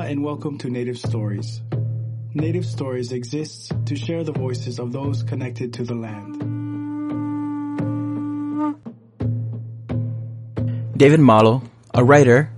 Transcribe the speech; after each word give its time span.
And 0.00 0.24
welcome 0.24 0.56
to 0.58 0.70
Native 0.70 0.98
Stories. 0.98 1.60
Native 2.34 2.64
Stories 2.64 3.12
exists 3.12 3.70
to 3.84 3.94
share 3.94 4.24
the 4.24 4.32
voices 4.32 4.80
of 4.80 4.92
those 4.92 5.22
connected 5.22 5.74
to 5.74 5.84
the 5.84 5.94
land. 5.94 6.40
David 10.96 11.20
Malo, 11.20 11.62
a 11.94 12.02
writer, 12.02 12.50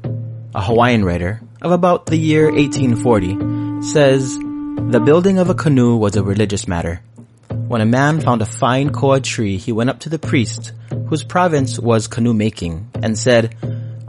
a 0.55 0.63
Hawaiian 0.63 1.05
writer, 1.05 1.43
of 1.61 1.73
about 1.73 2.07
the 2.07 2.17
year 2.17 2.51
1840, 2.51 3.83
says, 3.83 4.39
The 4.39 5.03
building 5.05 5.39
of 5.39 5.51
a 5.51 5.55
canoe 5.55 5.97
was 5.97 6.17
a 6.17 6.23
religious 6.23 6.67
matter. 6.69 7.03
When 7.49 7.81
a 7.81 7.87
man 7.87 8.21
found 8.21 8.41
a 8.41 8.47
fine 8.47 8.91
koa 8.91 9.21
tree, 9.21 9.59
he 9.59 9.73
went 9.73 9.91
up 9.91 9.99
to 10.01 10.09
the 10.09 10.19
priest, 10.19 10.73
whose 11.09 11.25
province 11.25 11.79
was 11.79 12.07
canoe 12.07 12.35
making, 12.35 12.89
and 13.03 13.19
said, 13.19 13.55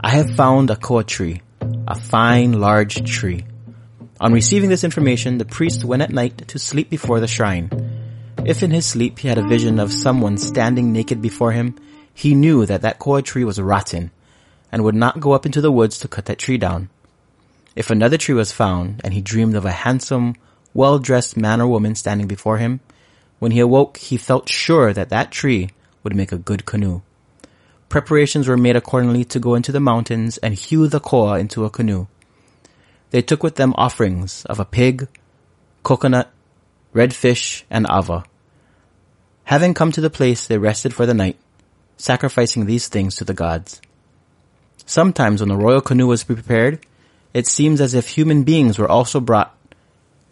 I 0.00 0.10
have 0.10 0.30
found 0.30 0.70
a 0.70 0.76
koa 0.76 1.04
tree, 1.04 1.42
a 1.86 1.94
fine 1.94 2.52
large 2.52 3.10
tree. 3.10 3.44
On 4.20 4.32
receiving 4.32 4.70
this 4.70 4.84
information, 4.84 5.38
the 5.38 5.44
priest 5.44 5.84
went 5.84 6.02
at 6.02 6.10
night 6.10 6.48
to 6.48 6.58
sleep 6.58 6.88
before 6.88 7.20
the 7.20 7.26
shrine. 7.26 7.70
If 8.44 8.62
in 8.62 8.70
his 8.70 8.86
sleep 8.86 9.18
he 9.18 9.28
had 9.28 9.38
a 9.38 9.48
vision 9.48 9.78
of 9.78 9.92
someone 9.92 10.38
standing 10.38 10.92
naked 10.92 11.20
before 11.20 11.52
him, 11.52 11.76
he 12.14 12.34
knew 12.34 12.64
that 12.64 12.82
that 12.82 12.98
koa 12.98 13.22
tree 13.22 13.44
was 13.44 13.60
rotten, 13.60 14.10
and 14.72 14.82
would 14.82 14.94
not 14.94 15.20
go 15.20 15.32
up 15.32 15.46
into 15.46 15.60
the 15.60 15.72
woods 15.72 15.98
to 15.98 16.08
cut 16.08 16.26
that 16.26 16.38
tree 16.38 16.58
down. 16.58 16.88
If 17.76 17.90
another 17.90 18.16
tree 18.16 18.34
was 18.34 18.52
found, 18.52 19.00
and 19.02 19.12
he 19.12 19.20
dreamed 19.20 19.56
of 19.56 19.64
a 19.64 19.72
handsome, 19.72 20.36
well-dressed 20.72 21.36
man 21.36 21.60
or 21.60 21.66
woman 21.66 21.94
standing 21.94 22.28
before 22.28 22.58
him, 22.58 22.80
when 23.40 23.50
he 23.50 23.60
awoke, 23.60 23.98
he 23.98 24.16
felt 24.16 24.48
sure 24.48 24.92
that 24.92 25.10
that 25.10 25.32
tree 25.32 25.70
would 26.02 26.14
make 26.14 26.32
a 26.32 26.38
good 26.38 26.64
canoe. 26.64 27.02
Preparations 27.94 28.48
were 28.48 28.56
made 28.56 28.74
accordingly 28.74 29.24
to 29.26 29.38
go 29.38 29.54
into 29.54 29.70
the 29.70 29.78
mountains 29.78 30.36
and 30.38 30.52
hew 30.52 30.88
the 30.88 30.98
koa 30.98 31.38
into 31.38 31.64
a 31.64 31.70
canoe. 31.70 32.08
They 33.10 33.22
took 33.22 33.44
with 33.44 33.54
them 33.54 33.72
offerings 33.76 34.44
of 34.46 34.58
a 34.58 34.64
pig, 34.64 35.06
coconut, 35.84 36.28
red 36.92 37.14
fish, 37.14 37.64
and 37.70 37.86
ava. 37.88 38.24
Having 39.44 39.74
come 39.74 39.92
to 39.92 40.00
the 40.00 40.10
place, 40.10 40.48
they 40.48 40.58
rested 40.58 40.92
for 40.92 41.06
the 41.06 41.14
night, 41.14 41.38
sacrificing 41.96 42.66
these 42.66 42.88
things 42.88 43.14
to 43.14 43.24
the 43.24 43.32
gods. 43.32 43.80
Sometimes 44.84 45.40
when 45.40 45.50
the 45.50 45.56
royal 45.56 45.80
canoe 45.80 46.08
was 46.08 46.24
prepared, 46.24 46.84
it 47.32 47.46
seems 47.46 47.80
as 47.80 47.94
if 47.94 48.08
human 48.08 48.42
beings 48.42 48.76
were 48.76 48.90
also 48.90 49.20
brought 49.20 49.56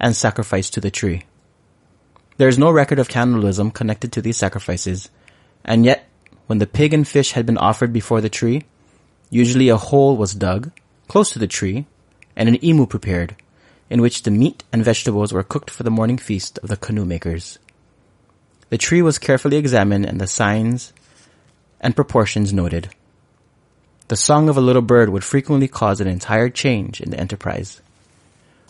and 0.01 0.17
sacrificed 0.17 0.75
to 0.75 0.81
the 0.81 0.91
tree. 0.91 1.23
There 2.39 2.49
is 2.49 2.59
no 2.59 2.73
record 2.73 2.99
of 2.99 3.09
cannibalism 3.09 3.71
connected 3.71 4.11
to 4.15 4.21
these 4.21 4.37
sacrifices, 4.37 5.11
and 5.65 5.85
yet, 5.85 6.09
when 6.47 6.59
the 6.59 6.67
pig 6.67 6.93
and 6.93 7.07
fish 7.07 7.33
had 7.33 7.47
been 7.47 7.59
offered 7.59 7.93
before 7.93 8.21
the 8.21 8.29
tree, 8.29 8.65
usually 9.31 9.69
a 9.69 9.77
hole 9.77 10.17
was 10.17 10.35
dug 10.35 10.71
close 11.09 11.31
to 11.31 11.39
the 11.39 11.47
tree 11.47 11.87
and 12.37 12.49
an 12.49 12.57
imu 12.59 12.89
prepared, 12.89 13.37
in 13.91 14.01
which 14.01 14.23
the 14.23 14.31
meat 14.31 14.65
and 14.73 14.85
vegetables 14.85 15.33
were 15.33 15.43
cooked 15.43 15.71
for 15.71 15.83
the 15.83 15.91
morning 15.91 16.17
feast 16.17 16.59
of 16.63 16.69
the 16.69 16.77
canoe 16.77 17.05
makers. 17.05 17.59
The 18.71 18.79
tree 18.79 19.03
was 19.03 19.19
carefully 19.19 19.59
examined 19.59 20.07
and 20.07 20.19
the 20.21 20.27
signs 20.27 20.93
and 21.81 21.95
proportions 21.95 22.53
noted. 22.53 22.89
The 24.09 24.17
song 24.17 24.49
of 24.49 24.57
a 24.57 24.63
little 24.63 24.83
bird 24.83 25.11
would 25.11 25.25
frequently 25.25 25.69
cause 25.69 26.01
an 26.01 26.09
entire 26.09 26.49
change 26.49 27.01
in 27.01 27.11
the 27.11 27.21
enterprise. 27.21 27.83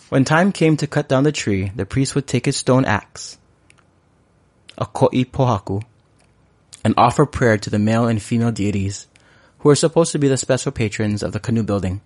When 0.09 0.25
time 0.25 0.51
came 0.51 0.77
to 0.79 0.87
cut 0.87 1.09
down 1.09 1.25
the 1.25 1.33
tree, 1.33 1.71
the 1.75 1.87
priest 1.87 2.15
would 2.15 2.27
take 2.27 2.47
his 2.47 2.57
stone 2.57 2.85
axe, 2.85 3.39
a 4.77 4.87
ko'i 4.87 5.25
pohaku, 5.25 5.85
and 6.85 6.95
offer 6.97 7.27
prayer 7.27 7.59
to 7.59 7.71
the 7.71 7.79
male 7.79 8.07
and 8.07 8.23
female 8.23 8.53
deities, 8.53 9.07
who 9.61 9.71
are 9.71 9.77
supposed 9.77 10.13
to 10.13 10.19
be 10.19 10.29
the 10.29 10.37
special 10.37 10.73
patrons 10.73 11.23
of 11.23 11.33
the 11.33 11.41
canoe 11.41 11.63
building, 11.63 12.01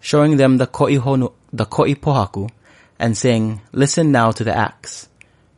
showing 0.00 0.36
them 0.36 0.58
the 0.58 0.66
ko'i, 0.66 0.98
honu, 0.98 1.32
the 1.52 1.66
ko'i 1.66 1.94
pohaku 1.94 2.50
and 2.98 3.16
saying, 3.16 3.60
listen 3.72 4.12
now 4.12 4.30
to 4.30 4.44
the 4.44 4.56
axe. 4.56 5.08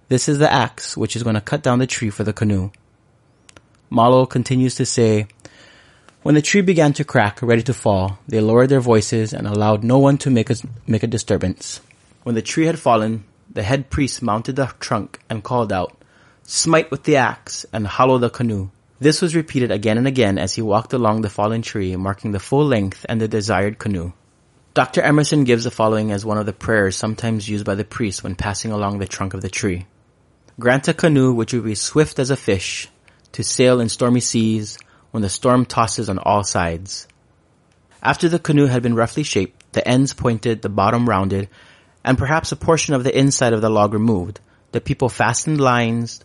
This 0.09 0.29
is 0.29 0.39
the 0.39 0.53
axe 0.53 0.97
which 0.97 1.17
is 1.17 1.23
going 1.23 1.35
to 1.35 1.41
cut 1.41 1.63
down 1.63 1.79
the 1.79 1.87
tree 1.87 2.11
for 2.11 2.25
the 2.25 2.33
canoe. 2.33 2.71
Malo 3.91 4.27
continues 4.27 4.75
to 4.77 4.87
say, 4.87 5.27
when 6.23 6.35
the 6.35 6.43
tree 6.43 6.61
began 6.61 6.93
to 6.95 7.05
crack, 7.05 7.41
ready 7.41 7.63
to 7.63 7.75
fall, 7.75 8.19
they 8.27 8.41
lowered 8.41 8.69
their 8.69 8.81
voices 8.81 9.33
and 9.33 9.47
allowed 9.47 9.85
no 9.85 9.99
one 9.99 10.19
to 10.19 10.31
make 10.31 10.51
a, 10.51 10.57
make 10.87 11.03
a 11.03 11.07
disturbance. 11.07 11.81
When 12.25 12.35
the 12.35 12.43
tree 12.43 12.67
had 12.67 12.79
fallen, 12.79 13.25
the 13.49 13.63
head 13.63 13.91
priest 13.91 14.23
mounted 14.23 14.57
the 14.57 14.75
trunk 14.81 15.21
and 15.31 15.45
called 15.45 15.73
out, 15.73 15.97
Smite 16.49 16.93
with 16.93 17.03
the 17.03 17.17
axe 17.17 17.67
and 17.73 17.85
hollow 17.85 18.19
the 18.19 18.31
canoe. 18.31 18.71
This 19.01 19.21
was 19.21 19.35
repeated 19.35 19.73
again 19.73 19.99
and 19.99 20.07
again 20.07 20.39
as 20.39 20.55
he 20.55 20.63
walked 20.63 20.93
along 20.93 21.23
the 21.23 21.29
fallen 21.29 21.61
tree, 21.61 21.97
marking 21.97 22.31
the 22.31 22.39
full 22.39 22.65
length 22.65 23.05
and 23.09 23.21
the 23.21 23.27
desired 23.27 23.81
canoe. 23.81 24.13
Dr. 24.73 25.03
Emerson 25.03 25.43
gives 25.43 25.65
the 25.65 25.73
following 25.73 26.13
as 26.13 26.25
one 26.25 26.39
of 26.39 26.47
the 26.47 26.53
prayers 26.53 26.95
sometimes 26.95 27.49
used 27.49 27.67
by 27.67 27.75
the 27.75 27.85
priest 27.85 28.23
when 28.23 28.37
passing 28.37 28.71
along 28.71 28.99
the 28.99 29.09
trunk 29.09 29.35
of 29.35 29.43
the 29.43 29.51
tree. 29.51 29.87
Grant 30.61 30.87
a 30.87 30.95
canoe 30.95 31.33
which 31.33 31.53
will 31.53 31.63
be 31.63 31.75
swift 31.75 32.21
as 32.21 32.31
a 32.31 32.37
fish, 32.37 32.89
to 33.33 33.43
sail 33.43 33.81
in 33.81 33.89
stormy 33.89 34.21
seas, 34.21 34.79
when 35.11 35.25
the 35.25 35.29
storm 35.29 35.67
tosses 35.67 36.09
on 36.09 36.21
all 36.21 36.45
sides. 36.45 37.09
After 38.01 38.29
the 38.29 38.39
canoe 38.39 38.67
had 38.67 38.85
been 38.85 38.95
roughly 38.95 39.25
shaped, 39.25 39.73
the 39.73 39.87
ends 39.87 40.15
pointed, 40.15 40.63
the 40.63 40.69
bottom 40.69 41.09
rounded, 41.09 41.49
and 42.05 42.17
perhaps 42.17 42.53
a 42.53 42.57
portion 42.57 42.95
of 42.95 43.03
the 43.03 43.19
inside 43.19 43.53
of 43.53 43.63
the 43.63 43.69
log 43.69 43.93
removed, 43.93 44.39
the 44.71 44.81
people 44.81 45.09
fastened 45.09 45.61
lines 45.61 46.23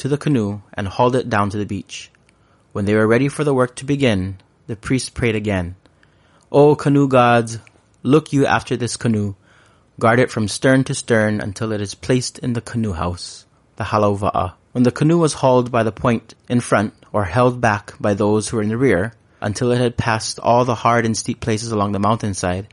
to 0.00 0.08
the 0.08 0.18
canoe 0.18 0.62
and 0.72 0.88
hauled 0.88 1.14
it 1.14 1.28
down 1.28 1.50
to 1.50 1.58
the 1.58 1.66
beach. 1.66 2.10
When 2.72 2.86
they 2.86 2.94
were 2.94 3.06
ready 3.06 3.28
for 3.28 3.44
the 3.44 3.54
work 3.54 3.76
to 3.76 3.84
begin, 3.84 4.38
the 4.66 4.74
priest 4.74 5.12
prayed 5.12 5.36
again. 5.36 5.76
O 6.50 6.74
canoe 6.74 7.06
gods, 7.06 7.58
look 8.02 8.32
you 8.32 8.46
after 8.46 8.76
this 8.76 8.96
canoe, 8.96 9.34
guard 9.98 10.18
it 10.18 10.30
from 10.30 10.48
stern 10.48 10.84
to 10.84 10.94
stern 10.94 11.40
until 11.40 11.72
it 11.72 11.82
is 11.82 11.94
placed 11.94 12.38
in 12.38 12.54
the 12.54 12.62
canoe 12.62 12.92
house, 12.92 13.44
the 13.76 13.84
halauva'a. 13.84 14.54
When 14.72 14.84
the 14.84 14.90
canoe 14.90 15.18
was 15.18 15.34
hauled 15.34 15.70
by 15.70 15.82
the 15.82 15.92
point 15.92 16.34
in 16.48 16.60
front 16.60 16.94
or 17.12 17.24
held 17.24 17.60
back 17.60 17.92
by 18.00 18.14
those 18.14 18.48
who 18.48 18.56
were 18.56 18.62
in 18.62 18.70
the 18.70 18.78
rear 18.78 19.12
until 19.42 19.70
it 19.70 19.80
had 19.80 19.98
passed 19.98 20.38
all 20.38 20.64
the 20.64 20.76
hard 20.76 21.04
and 21.04 21.16
steep 21.16 21.40
places 21.40 21.72
along 21.72 21.92
the 21.92 21.98
mountainside 21.98 22.72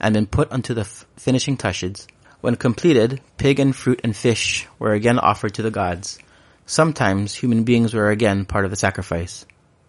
and 0.00 0.12
been 0.12 0.26
put 0.26 0.50
unto 0.50 0.74
the 0.74 0.80
f- 0.80 1.06
finishing 1.16 1.56
touches, 1.56 2.08
when 2.40 2.56
completed, 2.56 3.20
pig 3.36 3.60
and 3.60 3.76
fruit 3.76 4.00
and 4.02 4.16
fish 4.16 4.66
were 4.80 4.92
again 4.92 5.20
offered 5.20 5.54
to 5.54 5.62
the 5.62 5.70
gods. 5.70 6.18
Sometimes 6.66 7.34
human 7.34 7.64
beings 7.64 7.92
were 7.92 8.10
again 8.10 8.46
part 8.46 8.64
of 8.64 8.70
the 8.70 8.76
sacrifice. 8.76 9.44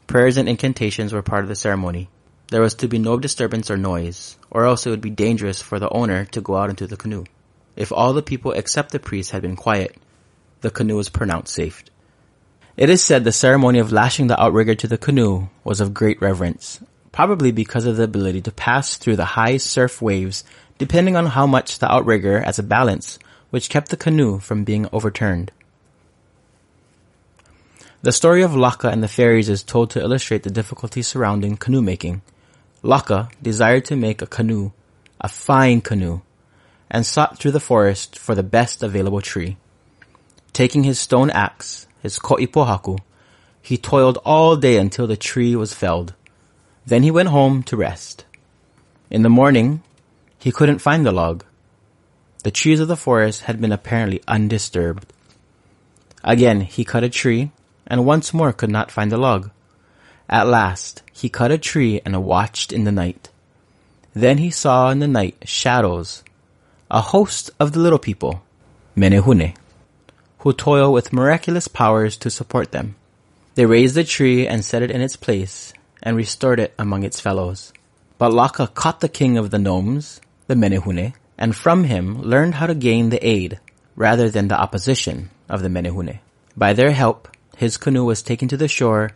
Prayers 0.07 0.35
and 0.35 0.49
incantations 0.49 1.13
were 1.13 1.21
part 1.21 1.43
of 1.43 1.47
the 1.47 1.55
ceremony. 1.55 2.09
There 2.49 2.61
was 2.61 2.75
to 2.75 2.89
be 2.89 2.99
no 2.99 3.17
disturbance 3.17 3.71
or 3.71 3.77
noise, 3.77 4.37
or 4.51 4.65
else 4.65 4.85
it 4.85 4.89
would 4.89 4.99
be 4.99 5.09
dangerous 5.09 5.61
for 5.61 5.79
the 5.79 5.89
owner 5.89 6.25
to 6.25 6.41
go 6.41 6.57
out 6.57 6.69
into 6.69 6.85
the 6.85 6.97
canoe. 6.97 7.23
If 7.77 7.93
all 7.93 8.11
the 8.11 8.21
people 8.21 8.51
except 8.51 8.91
the 8.91 8.99
priest 8.99 9.31
had 9.31 9.41
been 9.41 9.55
quiet, 9.55 9.95
the 10.59 10.69
canoe 10.69 10.97
was 10.97 11.07
pronounced 11.07 11.53
safe. 11.53 11.81
It 12.75 12.89
is 12.89 13.01
said 13.01 13.23
the 13.23 13.31
ceremony 13.31 13.79
of 13.79 13.93
lashing 13.93 14.27
the 14.27 14.41
outrigger 14.41 14.75
to 14.75 14.87
the 14.87 14.97
canoe 14.97 15.47
was 15.63 15.79
of 15.79 15.93
great 15.93 16.21
reverence, 16.21 16.81
probably 17.13 17.53
because 17.53 17.85
of 17.85 17.95
the 17.95 18.03
ability 18.03 18.41
to 18.41 18.51
pass 18.51 18.97
through 18.97 19.15
the 19.15 19.23
high 19.39 19.55
surf 19.55 20.01
waves 20.01 20.43
depending 20.77 21.15
on 21.15 21.27
how 21.27 21.47
much 21.47 21.79
the 21.79 21.89
outrigger 21.89 22.37
as 22.37 22.59
a 22.59 22.63
balance, 22.63 23.17
which 23.49 23.69
kept 23.69 23.89
the 23.89 23.97
canoe 23.97 24.39
from 24.39 24.65
being 24.65 24.89
overturned. 24.91 25.53
The 28.05 28.11
story 28.11 28.43
of 28.43 28.51
Laka 28.51 28.93
and 28.93 29.01
the 29.01 29.07
fairies 29.07 29.49
is 29.49 29.63
told 29.63 29.89
to 29.89 29.99
illustrate 29.99 30.43
the 30.43 30.51
difficulties 30.51 31.07
surrounding 31.07 31.57
canoe 31.57 31.81
making. 31.81 32.21
Laka 32.83 33.31
desired 33.41 33.85
to 33.85 33.95
make 33.95 34.21
a 34.21 34.27
canoe, 34.27 34.73
a 35.19 35.27
fine 35.27 35.81
canoe, 35.81 36.21
and 36.87 37.03
sought 37.03 37.39
through 37.39 37.53
the 37.53 37.59
forest 37.59 38.19
for 38.19 38.35
the 38.35 38.43
best 38.43 38.83
available 38.83 39.21
tree. 39.21 39.57
Taking 40.53 40.83
his 40.83 40.99
stone 40.99 41.31
axe, 41.31 41.87
his 42.03 42.19
ko'ipohaku, 42.19 42.99
he 43.59 43.75
toiled 43.75 44.19
all 44.23 44.55
day 44.55 44.77
until 44.77 45.07
the 45.07 45.17
tree 45.17 45.55
was 45.55 45.73
felled. 45.73 46.13
Then 46.85 47.01
he 47.01 47.09
went 47.09 47.29
home 47.29 47.63
to 47.63 47.75
rest. 47.75 48.23
In 49.09 49.23
the 49.23 49.29
morning, 49.29 49.81
he 50.37 50.51
couldn't 50.51 50.77
find 50.77 51.07
the 51.07 51.11
log. 51.11 51.43
The 52.43 52.51
trees 52.51 52.79
of 52.79 52.87
the 52.87 52.95
forest 52.95 53.45
had 53.49 53.59
been 53.59 53.71
apparently 53.71 54.21
undisturbed. 54.27 55.11
Again, 56.23 56.61
he 56.61 56.85
cut 56.85 57.03
a 57.03 57.09
tree 57.09 57.49
and 57.87 58.05
once 58.05 58.33
more 58.33 58.53
could 58.53 58.71
not 58.71 58.91
find 58.91 59.11
the 59.11 59.17
log. 59.17 59.51
At 60.29 60.47
last, 60.47 61.03
he 61.13 61.29
cut 61.29 61.51
a 61.51 61.57
tree 61.57 62.01
and 62.05 62.23
watched 62.23 62.73
in 62.73 62.83
the 62.83 62.91
night. 62.91 63.29
Then 64.13 64.37
he 64.39 64.49
saw 64.49 64.89
in 64.89 64.99
the 64.99 65.07
night 65.07 65.37
shadows, 65.45 66.23
a 66.89 67.01
host 67.01 67.51
of 67.59 67.73
the 67.73 67.79
little 67.79 67.99
people, 67.99 68.43
Menehune 68.95 69.55
who 70.45 70.53
toil 70.53 70.93
with 70.93 71.11
miraculous 71.11 71.67
powers 71.67 72.15
to 72.17 72.29
support 72.29 72.71
them. 72.71 72.93
They 73.55 73.65
raised 73.65 73.95
the 73.95 74.03
tree 74.03 74.47
and 74.47 74.63
set 74.63 74.83
it 74.83 74.91
in 74.91 75.01
its 75.01 75.15
place 75.15 75.73
and 76.03 76.15
restored 76.15 76.59
it 76.59 76.75
among 76.77 77.01
its 77.01 77.19
fellows. 77.19 77.73
But 78.19 78.31
Laka 78.31 78.71
caught 78.71 78.99
the 78.99 79.09
king 79.09 79.39
of 79.39 79.49
the 79.49 79.57
gnomes, 79.57 80.21
the 80.45 80.53
Menehune, 80.53 81.15
and 81.35 81.55
from 81.55 81.85
him 81.85 82.21
learned 82.21 82.53
how 82.53 82.67
to 82.67 82.75
gain 82.75 83.09
the 83.09 83.27
aid 83.27 83.59
rather 83.95 84.29
than 84.29 84.47
the 84.47 84.61
opposition 84.61 85.31
of 85.49 85.63
the 85.63 85.67
Menehune. 85.67 86.19
By 86.55 86.73
their 86.73 86.91
help, 86.91 87.27
his 87.55 87.77
canoe 87.77 88.03
was 88.03 88.21
taken 88.21 88.47
to 88.49 88.57
the 88.57 88.67
shore 88.67 89.11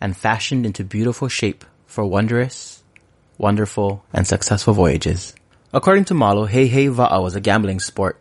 and 0.00 0.16
fashioned 0.16 0.64
into 0.64 0.84
beautiful 0.84 1.28
shape 1.28 1.64
for 1.86 2.04
wondrous, 2.04 2.82
wonderful, 3.36 4.04
and 4.12 4.26
successful 4.26 4.74
voyages. 4.74 5.34
According 5.72 6.06
to 6.06 6.14
Malo, 6.14 6.46
Hei 6.46 6.88
Va'a 6.88 7.22
was 7.22 7.34
a 7.34 7.40
gambling 7.40 7.80
sport. 7.80 8.20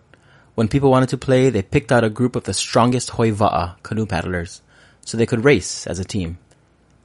When 0.55 0.67
people 0.67 0.91
wanted 0.91 1.09
to 1.09 1.17
play, 1.17 1.49
they 1.49 1.61
picked 1.61 1.91
out 1.91 2.03
a 2.03 2.09
group 2.09 2.35
of 2.35 2.43
the 2.43 2.53
strongest 2.53 3.11
Hoi 3.11 3.31
Va'a 3.31 3.81
canoe 3.81 4.05
paddlers, 4.05 4.61
so 5.05 5.17
they 5.17 5.25
could 5.25 5.45
race 5.45 5.87
as 5.87 5.99
a 5.99 6.03
team. 6.03 6.37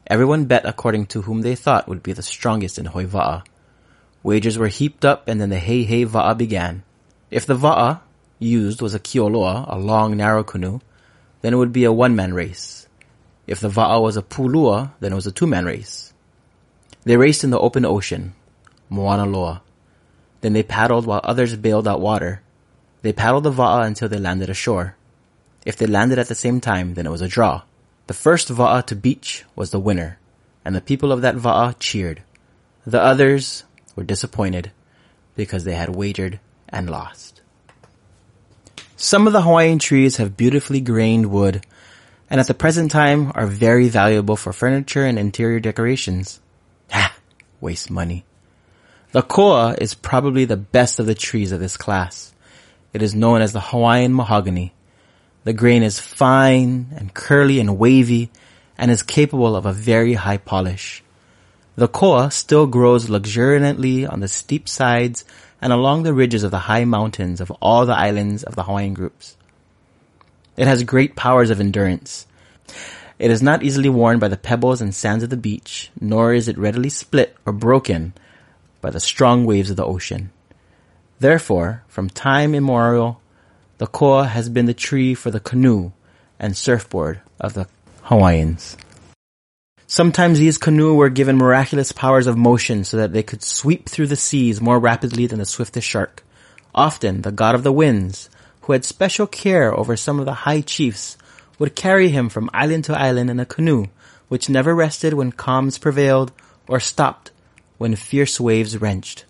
Everyone 0.06 0.44
bet 0.44 0.66
according 0.66 1.06
to 1.06 1.22
whom 1.22 1.43
they 1.43 1.55
thought 1.55 1.88
would 1.88 2.02
be 2.02 2.12
the 2.12 2.22
strongest 2.22 2.78
in 2.78 2.87
Hoi 2.87 3.06
Va'a. 3.06 3.43
Wagers 4.22 4.58
were 4.58 4.69
heaped 4.69 5.05
up 5.05 5.28
and 5.28 5.40
then 5.40 5.50
the 5.50 5.58
Hei 5.58 6.05
Va'a 6.05 6.37
began. 6.37 6.82
If 7.31 7.46
the 7.46 7.56
Va'a 7.56 8.00
used 8.38 8.82
was 8.82 8.94
a 8.94 9.00
Kioloa, 9.00 9.64
a 9.69 9.78
long 9.78 10.16
narrow 10.16 10.43
canoe, 10.43 10.81
then 11.44 11.52
it 11.52 11.58
would 11.58 11.75
be 11.75 11.85
a 11.85 11.93
one-man 11.93 12.32
race. 12.32 12.88
If 13.46 13.61
the 13.61 13.69
Va'a 13.69 14.00
was 14.00 14.17
a 14.17 14.23
Pulua, 14.23 14.93
then 15.00 15.12
it 15.12 15.14
was 15.14 15.26
a 15.26 15.31
two-man 15.31 15.67
race. 15.67 16.14
They 17.05 17.19
raced 17.19 17.44
in 17.44 17.50
the 17.50 17.58
open 17.58 17.85
ocean, 17.85 18.32
Moana 18.88 19.26
Loa. 19.26 19.61
Then 20.41 20.55
they 20.55 20.62
paddled 20.62 21.05
while 21.05 21.20
others 21.23 21.55
bailed 21.56 21.87
out 21.87 22.00
water. 22.00 22.41
They 23.02 23.12
paddled 23.12 23.44
the 23.44 23.52
Va'a 23.52 23.85
until 23.85 24.08
they 24.08 24.17
landed 24.17 24.49
ashore. 24.49 24.96
If 25.67 25.76
they 25.76 25.87
landed 25.87 26.19
at 26.19 26.29
the 26.29 26.35
same 26.35 26.62
time, 26.62 26.94
then 26.94 27.06
it 27.06 27.11
was 27.11 27.20
a 27.20 27.29
draw. 27.29 27.64
The 28.06 28.14
first 28.14 28.49
Va'a 28.49 28.82
to 28.87 28.97
beach 28.97 29.44
was 29.55 29.70
the 29.70 29.79
winner, 29.79 30.19
and 30.64 30.75
the 30.75 30.81
people 30.81 31.12
of 31.12 31.20
that 31.20 31.37
Va'a 31.37 31.76
cheered. 31.79 32.23
The 32.87 33.02
others 33.02 33.64
were 33.94 34.05
disappointed 34.05 34.73
because 35.37 35.64
they 35.64 35.75
had 35.75 35.94
wagered 35.94 36.40
and 36.70 36.88
lost. 36.88 37.33
Some 39.04 39.26
of 39.26 39.34
the 39.34 39.42
Hawaiian 39.42 39.80
trees 39.80 40.16
have 40.16 40.34
beautifully 40.34 40.80
grained 40.80 41.26
wood 41.26 41.66
and 42.30 42.40
at 42.40 42.46
the 42.46 42.54
present 42.54 42.90
time 42.90 43.32
are 43.34 43.46
very 43.46 43.90
valuable 43.90 44.34
for 44.34 44.50
furniture 44.50 45.04
and 45.04 45.18
interior 45.18 45.60
decorations. 45.60 46.40
Ah, 46.90 47.14
waste 47.60 47.90
money. 47.90 48.24
The 49.12 49.20
koa 49.20 49.76
is 49.78 49.92
probably 49.92 50.46
the 50.46 50.56
best 50.56 51.00
of 51.00 51.04
the 51.04 51.14
trees 51.14 51.52
of 51.52 51.60
this 51.60 51.76
class. 51.76 52.32
It 52.94 53.02
is 53.02 53.14
known 53.14 53.42
as 53.42 53.52
the 53.52 53.60
Hawaiian 53.60 54.14
mahogany. 54.14 54.72
The 55.44 55.52
grain 55.52 55.82
is 55.82 56.00
fine 56.00 56.86
and 56.96 57.12
curly 57.12 57.60
and 57.60 57.78
wavy 57.78 58.30
and 58.78 58.90
is 58.90 59.02
capable 59.02 59.54
of 59.54 59.66
a 59.66 59.72
very 59.74 60.14
high 60.14 60.38
polish. 60.38 61.04
The 61.76 61.88
koa 61.88 62.30
still 62.30 62.66
grows 62.66 63.10
luxuriantly 63.10 64.06
on 64.06 64.20
the 64.20 64.28
steep 64.28 64.66
sides 64.66 65.26
and 65.64 65.72
along 65.72 66.02
the 66.02 66.12
ridges 66.12 66.43
of 66.43 66.50
the 66.50 66.58
high 66.58 66.84
mountains 66.84 67.40
of 67.40 67.50
all 67.52 67.87
the 67.87 67.96
islands 67.96 68.43
of 68.43 68.55
the 68.55 68.64
Hawaiian 68.64 68.93
groups. 68.93 69.34
It 70.58 70.66
has 70.66 70.84
great 70.84 71.16
powers 71.16 71.49
of 71.49 71.58
endurance. 71.58 72.26
It 73.19 73.31
is 73.31 73.43
not 73.43 73.62
easily 73.62 73.88
worn 73.88 74.19
by 74.19 74.28
the 74.28 74.37
pebbles 74.37 74.82
and 74.82 74.94
sands 74.94 75.25
of 75.25 75.31
the 75.31 75.38
beach, 75.38 75.90
nor 75.99 76.34
is 76.34 76.49
it 76.49 76.58
readily 76.58 76.90
split 76.90 77.34
or 77.46 77.52
broken 77.55 78.12
by 78.82 78.90
the 78.90 79.00
strong 79.00 79.46
waves 79.46 79.70
of 79.70 79.78
the 79.78 79.87
ocean. 79.87 80.31
Therefore, 81.19 81.82
from 81.88 82.11
time 82.11 82.55
immemorial, 82.55 83.22
the 83.78 83.87
koa 83.87 84.26
has 84.26 84.50
been 84.50 84.66
the 84.66 84.75
tree 84.75 85.14
for 85.14 85.31
the 85.31 85.40
canoe 85.40 85.93
and 86.38 86.55
surfboard 86.55 87.22
of 87.40 87.55
the 87.55 87.69
Hawaiians. 88.02 88.76
Sometimes 89.86 90.38
these 90.38 90.58
canoe 90.58 90.94
were 90.94 91.10
given 91.10 91.36
miraculous 91.36 91.92
powers 91.92 92.26
of 92.26 92.36
motion 92.36 92.84
so 92.84 92.96
that 92.96 93.12
they 93.12 93.22
could 93.22 93.42
sweep 93.42 93.88
through 93.88 94.06
the 94.06 94.16
seas 94.16 94.60
more 94.60 94.78
rapidly 94.78 95.26
than 95.26 95.38
the 95.38 95.44
swiftest 95.44 95.86
shark. 95.86 96.25
Often 96.75 97.22
the 97.22 97.32
god 97.32 97.54
of 97.54 97.62
the 97.62 97.72
winds, 97.72 98.28
who 98.62 98.72
had 98.72 98.84
special 98.84 99.26
care 99.26 99.72
over 99.72 99.96
some 99.96 100.19
of 100.19 100.25
the 100.25 100.44
high 100.44 100.62
chiefs, 100.62 101.16
would 101.58 101.76
carry 101.76 102.08
him 102.08 102.28
from 102.28 102.50
island 102.52 102.84
to 102.84 102.98
island 102.98 103.31
in 103.31 103.38
a 103.38 103.46
canoe, 103.46 103.86
which 104.28 104.48
never 104.48 104.75
rested 104.75 105.14
when 105.14 105.32
calms 105.32 105.78
prevailed 105.78 106.32
or 106.66 106.80
stopped 106.80 107.30
when 107.78 107.94
fierce 107.94 108.40
waves 108.40 108.78
wrenched 108.78 109.25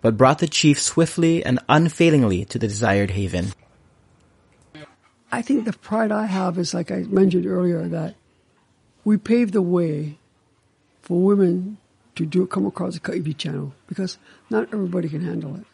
but 0.00 0.16
brought 0.16 0.38
the 0.38 0.48
chief 0.48 0.80
swiftly 0.80 1.44
and 1.44 1.58
unfailingly 1.68 2.44
to 2.46 2.58
the 2.58 2.68
desired 2.68 3.10
haven. 3.10 3.52
I 5.32 5.42
think 5.42 5.64
the 5.64 5.72
pride 5.72 6.10
I 6.10 6.26
have 6.26 6.58
is, 6.58 6.74
like 6.74 6.90
I 6.90 7.04
mentioned 7.08 7.46
earlier, 7.46 7.86
that 7.88 8.16
we 9.04 9.16
paved 9.16 9.52
the 9.52 9.62
way 9.62 10.18
for 11.02 11.20
women 11.20 11.78
to 12.16 12.26
do 12.26 12.46
come 12.46 12.66
across 12.66 12.94
the 12.94 13.00
Kaiwi 13.00 13.36
channel 13.36 13.72
because 13.86 14.18
not 14.50 14.72
everybody 14.72 15.08
can 15.08 15.22
handle 15.22 15.56
it. 15.56 15.64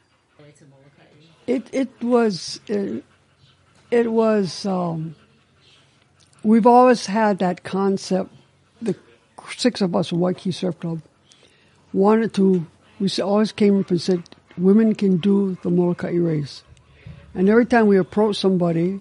It 1.47 1.69
it 1.73 2.03
was 2.03 2.61
it, 2.67 3.05
it 3.91 4.11
was 4.13 4.67
um, 4.67 5.15
we've 6.43 6.67
always 6.67 7.07
had 7.07 7.39
that 7.39 7.63
concept. 7.63 8.31
The 8.83 8.97
six 9.57 9.81
of 9.81 9.95
us 9.95 10.09
from 10.09 10.21
Waikiki 10.21 10.53
Surf 10.53 10.79
Club 10.81 11.03
wanted 11.93 12.35
to 12.35 12.67
we 12.99 13.11
always 13.23 13.53
came 13.53 13.81
up 13.81 13.91
and 13.91 14.01
said, 14.01 14.23
women 14.57 14.95
can 14.95 15.19
do 15.19 15.59
the 15.63 15.71
Molokai 15.71 16.17
race. 16.17 16.63
And 17.35 17.49
every 17.49 17.67
time 17.67 17.87
we 17.87 17.99
approached 17.99 18.41
somebody, 18.41 19.01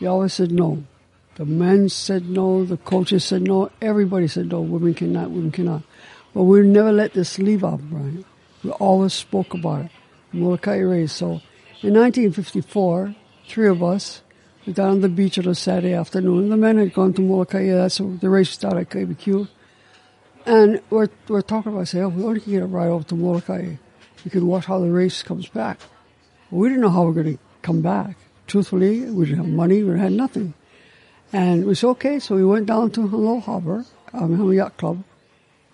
they 0.00 0.06
always 0.06 0.34
said 0.34 0.52
no. 0.52 0.84
The 1.36 1.44
men 1.44 1.88
said 1.88 2.28
no, 2.28 2.64
the 2.64 2.76
coaches 2.76 3.24
said 3.24 3.42
no, 3.42 3.70
everybody 3.82 4.28
said 4.28 4.50
no, 4.50 4.60
women 4.60 4.94
cannot, 4.94 5.30
women 5.30 5.50
cannot. 5.50 5.82
But 6.32 6.44
we 6.44 6.60
never 6.62 6.92
let 6.92 7.12
this 7.14 7.38
leave 7.38 7.64
off, 7.64 7.80
Brian. 7.80 8.24
We 8.62 8.70
always 8.70 9.14
spoke 9.14 9.52
about 9.52 9.86
it. 9.86 9.90
Molokai 10.32 10.78
race. 10.78 11.12
So 11.12 11.40
in 11.82 11.94
1954, 11.94 13.14
three 13.48 13.68
of 13.68 13.82
us 13.82 14.22
were 14.66 14.72
down 14.72 14.90
on 14.90 15.00
the 15.00 15.08
beach 15.08 15.38
on 15.38 15.46
a 15.46 15.54
Saturday 15.54 15.92
afternoon. 15.92 16.50
The 16.50 16.56
men 16.56 16.78
had 16.78 16.94
gone 16.94 17.12
to 17.14 17.20
Molokai. 17.20 17.66
That's 17.70 17.98
the 17.98 18.30
race 18.30 18.50
started 18.50 18.80
at 18.80 18.90
Kawakiu. 18.90 19.48
And 20.46 20.80
we're, 20.90 21.08
we're 21.28 21.42
talking 21.42 21.72
about, 21.72 21.88
say, 21.88 22.00
oh, 22.00 22.08
we 22.08 22.22
only 22.22 22.40
can 22.40 22.52
get 22.52 22.62
a 22.62 22.66
ride 22.66 22.88
over 22.88 23.04
to 23.04 23.14
Molokai. 23.14 23.76
We 24.24 24.30
can 24.30 24.46
watch 24.46 24.66
how 24.66 24.78
the 24.78 24.90
race 24.90 25.22
comes 25.22 25.48
back. 25.48 25.80
we 26.50 26.68
didn't 26.68 26.82
know 26.82 26.90
how 26.90 27.04
we 27.04 27.10
are 27.10 27.22
going 27.22 27.36
to 27.36 27.42
come 27.62 27.80
back. 27.80 28.16
Truthfully, 28.46 29.00
we 29.10 29.26
didn't 29.26 29.38
have 29.38 29.48
money, 29.48 29.82
we 29.82 29.98
had 29.98 30.12
nothing. 30.12 30.54
And 31.34 31.66
we 31.66 31.74
said, 31.74 31.88
okay, 31.88 32.20
so 32.20 32.36
we 32.36 32.44
went 32.44 32.66
down 32.66 32.92
to 32.92 33.08
Hello 33.08 33.40
Harbor, 33.40 33.84
um, 34.12 34.52
Yacht 34.52 34.76
Club, 34.76 35.02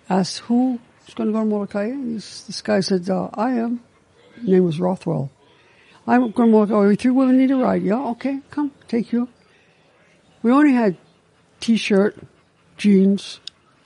asked 0.09 0.39
who's 0.39 0.79
going 1.13 1.29
to 1.29 1.33
go 1.33 1.39
to 1.41 1.45
Molokai. 1.45 1.91
This, 2.15 2.45
this 2.45 2.63
guy 2.63 2.79
said, 2.79 3.07
uh, 3.07 3.29
I 3.35 3.51
am. 3.51 3.79
His 4.37 4.49
name 4.49 4.65
was 4.65 4.79
Rothwell. 4.79 5.29
I'm 6.07 6.31
going 6.31 6.49
to 6.49 6.51
Molokai. 6.51 6.87
We 6.87 6.95
three 6.95 7.11
women 7.11 7.37
need 7.37 7.51
a 7.51 7.57
ride. 7.57 7.83
Yeah, 7.83 8.01
okay, 8.13 8.39
come, 8.49 8.71
take 8.87 9.13
you. 9.13 9.29
We 10.41 10.51
only 10.51 10.73
had 10.73 10.97
t-shirt, 11.59 12.17
jeans, 12.77 13.39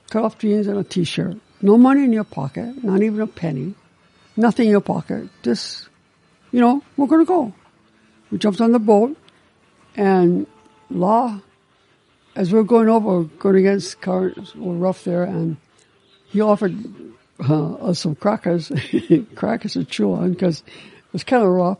cut 0.08 0.24
off 0.24 0.38
jeans 0.38 0.68
and 0.68 0.78
a 0.78 0.82
t-shirt. 0.82 1.36
No 1.60 1.76
money 1.76 2.04
in 2.04 2.12
your 2.14 2.24
pocket, 2.24 2.82
not 2.82 3.02
even 3.02 3.20
a 3.20 3.26
penny. 3.26 3.74
Nothing 4.34 4.68
in 4.68 4.70
your 4.70 4.80
pocket. 4.80 5.28
Just, 5.42 5.90
you 6.52 6.60
know, 6.62 6.82
we're 6.96 7.06
going 7.06 7.20
to 7.20 7.28
go. 7.28 7.52
We 8.30 8.38
jumped 8.38 8.62
on 8.62 8.72
the 8.72 8.78
boat 8.78 9.14
and 9.94 10.46
law, 10.88 11.42
as 12.36 12.52
we 12.52 12.58
are 12.58 12.64
going 12.64 12.88
over, 12.88 13.24
going 13.24 13.56
against 13.56 14.06
we 14.06 14.12
were 14.56 14.74
rough 14.74 15.04
there 15.04 15.24
and 15.24 15.56
he 16.26 16.40
offered 16.40 16.76
uh, 17.48 17.74
us 17.74 18.00
some 18.00 18.14
crackers, 18.14 18.70
crackers 19.34 19.72
to 19.72 19.84
chew 19.84 20.12
on 20.12 20.32
because 20.32 20.60
it 20.60 21.12
was 21.12 21.24
kind 21.24 21.42
of 21.42 21.48
rough. 21.48 21.78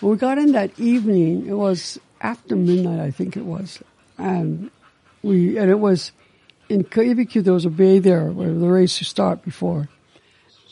When 0.00 0.12
we 0.12 0.18
got 0.18 0.38
in 0.38 0.52
that 0.52 0.78
evening, 0.80 1.46
it 1.46 1.54
was 1.54 2.00
after 2.20 2.56
midnight, 2.56 3.00
I 3.00 3.10
think 3.10 3.36
it 3.36 3.44
was, 3.44 3.82
and 4.18 4.70
we 5.22 5.58
and 5.58 5.70
it 5.70 5.78
was 5.78 6.12
in 6.68 6.84
Kawakiu, 6.84 7.44
there 7.44 7.52
was 7.52 7.64
a 7.64 7.70
bay 7.70 7.98
there 7.98 8.26
where 8.26 8.52
the 8.52 8.68
race 8.68 8.98
to 8.98 9.04
start 9.04 9.42
before. 9.44 9.88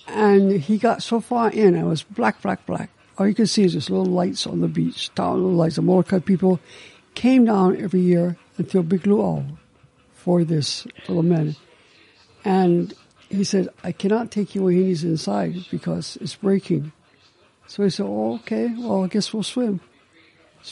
And 0.07 0.61
he 0.61 0.77
got 0.77 1.03
so 1.03 1.21
far 1.21 1.51
in, 1.51 1.75
it 1.75 1.85
was 1.85 2.03
black, 2.03 2.43
black, 2.43 2.67
black. 2.67 2.91
All 3.17 3.27
you 3.27 3.35
could 3.35 3.49
see 3.49 3.65
is 3.65 3.73
just 3.73 3.89
little 3.89 4.05
lights 4.05 4.47
on 4.47 4.61
the 4.61 4.69
beach, 4.69 5.15
town 5.15 5.37
little 5.37 5.53
lights. 5.53 5.77
The 5.77 5.83
Molokai 5.83 6.19
people 6.19 6.61
came 7.15 7.47
down 7.47 7.81
every 7.81 8.01
year 8.01 8.37
and 8.57 8.69
threw 8.69 8.83
big 8.83 9.07
luau 9.07 9.43
for 10.13 10.45
this, 10.45 10.87
men. 11.09 11.57
And 12.45 12.95
he 13.29 13.45
said, 13.45 13.69
I 13.83 13.93
cannot 13.93 14.31
take 14.31 14.55
you 14.55 14.63
wahinis 14.63 15.03
inside 15.03 15.67
because 15.71 16.17
it's 16.21 16.37
breaking. 16.37 16.93
So 17.67 17.83
he 17.83 17.91
said, 17.91 18.07
oh, 18.07 18.35
okay, 18.37 18.75
well, 18.77 19.05
I 19.05 19.09
guess 19.09 19.33
we'll 19.33 19.43
swim. 19.43 19.81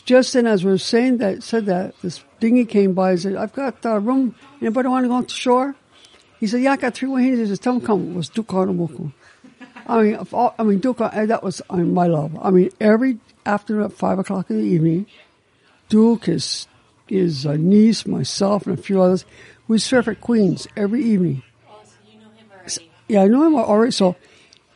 Just 0.05 0.33
then, 0.33 0.47
as 0.47 0.65
we 0.65 0.71
were 0.71 0.79
saying 0.79 1.19
that, 1.19 1.43
said 1.43 1.67
that, 1.67 1.95
this 2.01 2.25
dinghy 2.41 2.65
came 2.65 2.95
by 2.95 3.11
and 3.11 3.21
said, 3.21 3.37
I've 3.37 3.53
got 3.53 3.85
a 3.85 4.01
room. 4.01 4.35
Anybody 4.61 4.89
want 4.89 5.05
to 5.05 5.09
go 5.09 5.15
on 5.15 5.25
the 5.25 5.29
shore? 5.29 5.75
He 6.41 6.47
said, 6.47 6.63
yeah, 6.63 6.73
I 6.73 6.77
got 6.77 6.95
three 6.95 7.09
wahinis. 7.09 7.39
He 7.39 7.47
said, 7.47 7.61
tell 7.61 7.75
them 7.75 7.87
come. 7.87 8.13
It 8.13 8.17
was 8.17 8.29
Duke 8.29 8.49
Kahanamoku. 8.49 9.13
I 9.87 10.03
mean, 10.03 10.17
all, 10.33 10.55
I 10.59 10.63
mean, 10.63 10.79
Duke, 10.79 11.01
uh, 11.01 11.27
that 11.27 11.43
was 11.43 11.61
I 11.69 11.77
mean, 11.77 11.93
my 11.93 12.07
love. 12.07 12.39
I 12.41 12.51
mean, 12.51 12.71
every 12.81 13.19
afternoon 13.45 13.85
at 13.85 13.93
five 13.93 14.19
o'clock 14.19 14.49
in 14.51 14.59
the 14.59 14.67
evening, 14.67 15.07
Duke, 15.89 16.27
his, 16.27 16.67
his 17.07 17.47
uh, 17.47 17.57
niece, 17.57 18.07
myself, 18.07 18.67
and 18.67 18.79
a 18.79 18.83
few 18.83 19.01
others, 19.01 19.25
we 19.69 19.79
surf 19.79 20.09
at 20.09 20.21
Queens 20.21 20.67
every 20.77 21.03
evening. 21.03 21.43
Oh, 21.69 21.81
so 21.85 21.93
you 22.11 22.19
know 22.19 22.31
him 22.31 22.47
already? 22.53 22.91
Yeah, 23.09 23.23
I 23.23 23.29
know 23.29 23.47
him 23.47 23.55
already. 23.55 23.93
So 23.93 24.17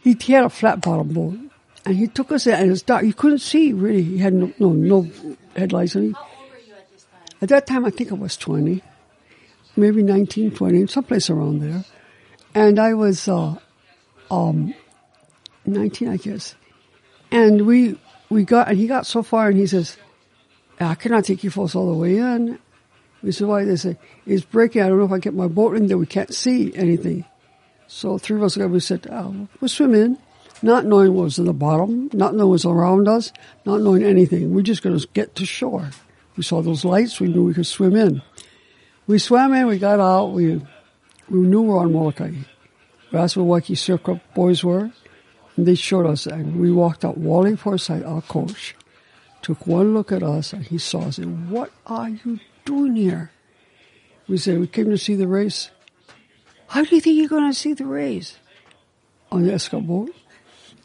he, 0.02 0.16
he 0.20 0.32
had 0.32 0.44
a 0.44 0.50
flat 0.50 0.80
bottom 0.80 1.08
boat 1.08 1.38
and 1.86 1.96
he 1.96 2.08
took 2.08 2.32
us 2.32 2.44
there, 2.44 2.56
and 2.56 2.66
it 2.66 2.70
was 2.70 2.82
dark. 2.82 3.04
You 3.04 3.14
couldn't 3.14 3.38
see 3.38 3.72
really. 3.72 4.02
He 4.02 4.18
had 4.18 4.34
no 4.34 4.52
no, 4.58 4.72
no 4.72 5.10
headlights. 5.54 5.94
How 5.94 6.00
old 6.00 6.12
were 6.12 6.58
you 6.66 6.74
at 6.74 6.90
this 6.92 7.04
time? 7.04 7.36
At 7.40 7.48
that 7.50 7.66
time, 7.66 7.84
I 7.84 7.90
think 7.90 8.10
I 8.10 8.16
was 8.16 8.36
twenty, 8.36 8.82
maybe 9.76 10.02
19, 10.02 10.52
20, 10.52 10.86
someplace 10.88 11.30
around 11.30 11.60
there. 11.60 11.84
And 12.54 12.78
I 12.78 12.94
was, 12.94 13.28
uh, 13.28 13.56
um, 14.30 14.74
19, 15.66 16.08
I 16.08 16.16
guess. 16.16 16.54
And 17.30 17.66
we, 17.66 17.98
we 18.30 18.44
got, 18.44 18.68
and 18.68 18.78
he 18.78 18.86
got 18.86 19.06
so 19.06 19.22
far 19.22 19.48
and 19.48 19.58
he 19.58 19.66
says, 19.66 19.96
I 20.78 20.94
cannot 20.94 21.24
take 21.24 21.42
you 21.44 21.50
folks 21.50 21.74
all 21.74 21.90
the 21.90 21.98
way 21.98 22.18
in. 22.18 22.58
We 23.22 23.32
said, 23.32 23.48
why? 23.48 23.64
They 23.64 23.76
say, 23.76 23.98
it's 24.26 24.44
breaking. 24.44 24.82
I 24.82 24.88
don't 24.88 24.98
know 24.98 25.04
if 25.04 25.12
I 25.12 25.18
get 25.18 25.34
my 25.34 25.48
boat 25.48 25.76
in 25.76 25.86
there. 25.86 25.98
We 25.98 26.06
can't 26.06 26.32
see 26.32 26.74
anything. 26.74 27.24
So 27.86 28.18
three 28.18 28.36
of 28.36 28.42
us, 28.42 28.56
got 28.56 28.70
we 28.70 28.80
said, 28.80 29.06
uh, 29.06 29.24
oh, 29.26 29.48
we'll 29.60 29.68
swim 29.68 29.94
in, 29.94 30.18
not 30.60 30.84
knowing 30.84 31.14
what 31.14 31.24
was 31.24 31.38
in 31.38 31.46
the 31.46 31.52
bottom, 31.52 32.10
not 32.12 32.34
knowing 32.34 32.48
what 32.48 32.52
was 32.52 32.64
around 32.64 33.08
us, 33.08 33.32
not 33.64 33.80
knowing 33.80 34.02
anything. 34.02 34.52
We're 34.52 34.62
just 34.62 34.82
going 34.82 34.98
to 34.98 35.06
get 35.14 35.34
to 35.36 35.46
shore. 35.46 35.90
We 36.36 36.42
saw 36.42 36.62
those 36.62 36.84
lights. 36.84 37.20
We 37.20 37.28
knew 37.28 37.44
we 37.44 37.54
could 37.54 37.66
swim 37.66 37.96
in. 37.96 38.22
We 39.06 39.18
swam 39.18 39.54
in. 39.54 39.66
We 39.66 39.78
got 39.78 40.00
out. 40.00 40.32
We, 40.32 40.56
we 41.30 41.38
knew 41.38 41.62
we 41.62 41.68
were 41.68 41.78
on 41.78 41.92
Molokai. 41.92 42.32
We 43.12 43.18
asked 43.18 43.36
where 43.36 43.44
Waikiki 43.44 43.76
Surf 43.76 44.02
Club 44.02 44.20
boys 44.34 44.62
were. 44.62 44.90
And 45.56 45.64
they 45.64 45.74
showed 45.74 46.06
us, 46.06 46.26
and 46.26 46.60
we 46.60 46.70
walked 46.70 47.04
out. 47.04 47.16
Wally 47.16 47.52
Froiseth, 47.52 48.06
our 48.06 48.20
coach, 48.20 48.74
took 49.46 49.64
one 49.64 49.94
look 49.94 50.10
at 50.10 50.24
us, 50.24 50.52
and 50.52 50.64
he 50.64 50.76
saw 50.76 51.02
us. 51.02 51.18
And 51.18 51.48
what 51.48 51.70
are 51.86 52.08
you 52.08 52.40
doing 52.64 52.96
here? 52.96 53.30
We 54.26 54.38
said, 54.38 54.58
we 54.58 54.66
came 54.66 54.90
to 54.90 54.98
see 54.98 55.14
the 55.14 55.28
race. 55.28 55.70
How 56.66 56.82
do 56.82 56.92
you 56.92 57.00
think 57.00 57.16
you're 57.16 57.28
going 57.28 57.48
to 57.48 57.56
see 57.56 57.72
the 57.72 57.86
race? 57.86 58.38
On 59.30 59.44
the 59.44 59.52
escort 59.52 59.86
boat. 59.86 60.10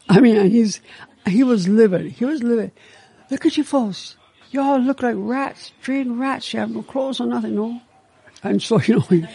I 0.08 0.20
mean, 0.20 0.36
and 0.36 0.52
he's, 0.52 0.80
he 1.26 1.42
was 1.42 1.66
livid. 1.66 2.12
He 2.12 2.24
was 2.24 2.44
livid. 2.44 2.70
Look 3.32 3.46
at 3.46 3.56
you 3.56 3.64
folks. 3.64 4.16
Y'all 4.52 4.78
look 4.78 5.02
like 5.02 5.16
rats, 5.18 5.72
trained 5.82 6.20
rats. 6.20 6.54
You 6.54 6.60
have 6.60 6.70
no 6.70 6.82
clothes 6.82 7.20
or 7.20 7.26
nothing, 7.26 7.56
no? 7.56 7.82
And 8.44 8.62
so, 8.62 8.80
you 8.86 9.00
know, 9.00 9.04
we, 9.10 9.26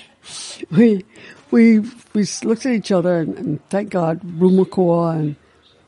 we, 0.72 1.06
we, 1.52 1.80
we 2.14 2.26
looked 2.44 2.66
at 2.66 2.72
each 2.72 2.94
other 2.94 3.18
and, 3.18 3.38
and 3.38 3.70
thank 3.70 3.90
God, 3.90 4.22
Blue 4.22 4.52
Makua 4.52 5.18
and 5.18 5.36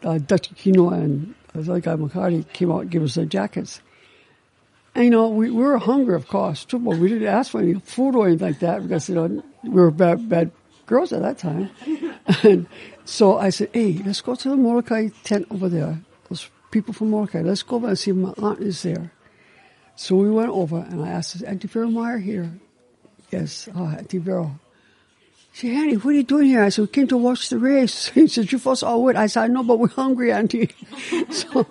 uh, 0.03 0.17
Dutch 0.17 0.53
Kino 0.55 0.89
and 0.89 1.35
the 1.65 1.71
other 1.73 1.81
guy, 1.81 1.95
McCarty, 1.95 2.51
came 2.53 2.71
out 2.71 2.81
and 2.81 2.91
gave 2.91 3.03
us 3.03 3.15
their 3.15 3.25
jackets. 3.25 3.81
And, 4.95 5.05
you 5.05 5.09
know, 5.11 5.29
we, 5.29 5.51
we 5.51 5.61
were 5.63 5.77
hungry, 5.77 6.15
of 6.15 6.27
course, 6.27 6.65
but 6.65 6.79
we 6.79 7.09
didn't 7.09 7.27
ask 7.27 7.51
for 7.51 7.61
any 7.61 7.75
food 7.75 8.15
or 8.15 8.27
anything 8.27 8.47
like 8.47 8.59
that 8.59 8.83
because, 8.83 9.07
you 9.09 9.15
know, 9.15 9.43
we 9.63 9.69
were 9.69 9.91
bad, 9.91 10.27
bad 10.27 10.51
girls 10.85 11.13
at 11.13 11.21
that 11.21 11.37
time. 11.37 11.69
and 12.43 12.67
so 13.05 13.37
I 13.37 13.49
said, 13.49 13.69
hey, 13.73 14.01
let's 14.05 14.21
go 14.21 14.35
to 14.35 14.49
the 14.49 14.55
Molokai 14.55 15.09
tent 15.23 15.47
over 15.51 15.69
there. 15.69 15.99
Those 16.29 16.49
people 16.71 16.93
from 16.93 17.11
Molokai, 17.11 17.41
let's 17.41 17.63
go 17.63 17.77
over 17.77 17.89
and 17.89 17.99
see 17.99 18.11
if 18.11 18.17
my 18.17 18.33
aunt 18.37 18.59
is 18.61 18.81
there. 18.81 19.11
So 19.95 20.15
we 20.15 20.31
went 20.31 20.49
over 20.49 20.77
and 20.77 21.03
I 21.03 21.09
asked, 21.09 21.35
is 21.35 21.43
Auntie 21.43 21.67
Vera 21.67 21.89
Meyer 21.89 22.17
here? 22.17 22.51
Yes, 23.31 23.67
uh, 23.75 23.95
Auntie 23.97 24.17
Vera. 24.17 24.59
Said, 25.59 25.71
Annie, 25.71 25.97
what 25.97 26.11
are 26.11 26.13
you 26.13 26.23
doing 26.23 26.47
here? 26.47 26.63
I 26.63 26.69
said, 26.69 26.83
we 26.83 26.87
came 26.87 27.07
to 27.09 27.17
watch 27.17 27.49
the 27.49 27.59
race. 27.59 28.07
He 28.13 28.27
said, 28.27 28.49
you 28.49 28.59
folks 28.59 28.81
all 28.81 29.03
would. 29.03 29.17
I 29.17 29.27
said, 29.27 29.51
no, 29.51 29.61
but 29.61 29.77
we're 29.77 29.89
hungry, 29.89 30.31
Auntie. 30.31 30.69
so, 31.29 31.67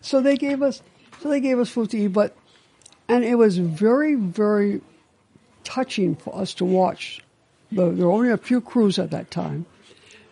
so 0.00 0.20
they 0.20 0.36
gave 0.36 0.62
us, 0.62 0.82
so 1.20 1.28
they 1.28 1.40
gave 1.40 1.58
us 1.58 1.68
food 1.68 1.90
to 1.90 1.98
eat, 1.98 2.12
but, 2.12 2.36
and 3.08 3.24
it 3.24 3.34
was 3.34 3.58
very, 3.58 4.14
very 4.14 4.82
touching 5.64 6.14
for 6.14 6.32
us 6.36 6.54
to 6.54 6.64
watch. 6.64 7.20
The, 7.72 7.90
there 7.90 8.06
were 8.06 8.12
only 8.12 8.30
a 8.30 8.36
few 8.36 8.60
crews 8.60 9.00
at 9.00 9.10
that 9.10 9.32
time 9.32 9.66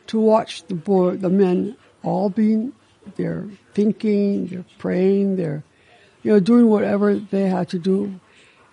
to 0.06 0.20
watch 0.20 0.62
the 0.68 0.76
boy, 0.76 1.16
the 1.16 1.28
men 1.28 1.76
all 2.04 2.30
being, 2.30 2.72
they're 3.16 3.48
thinking, 3.74 4.46
they're 4.46 4.64
praying, 4.78 5.34
they're, 5.34 5.64
you 6.22 6.34
know, 6.34 6.38
doing 6.38 6.68
whatever 6.68 7.16
they 7.16 7.48
had 7.48 7.68
to 7.70 7.80
do. 7.80 8.20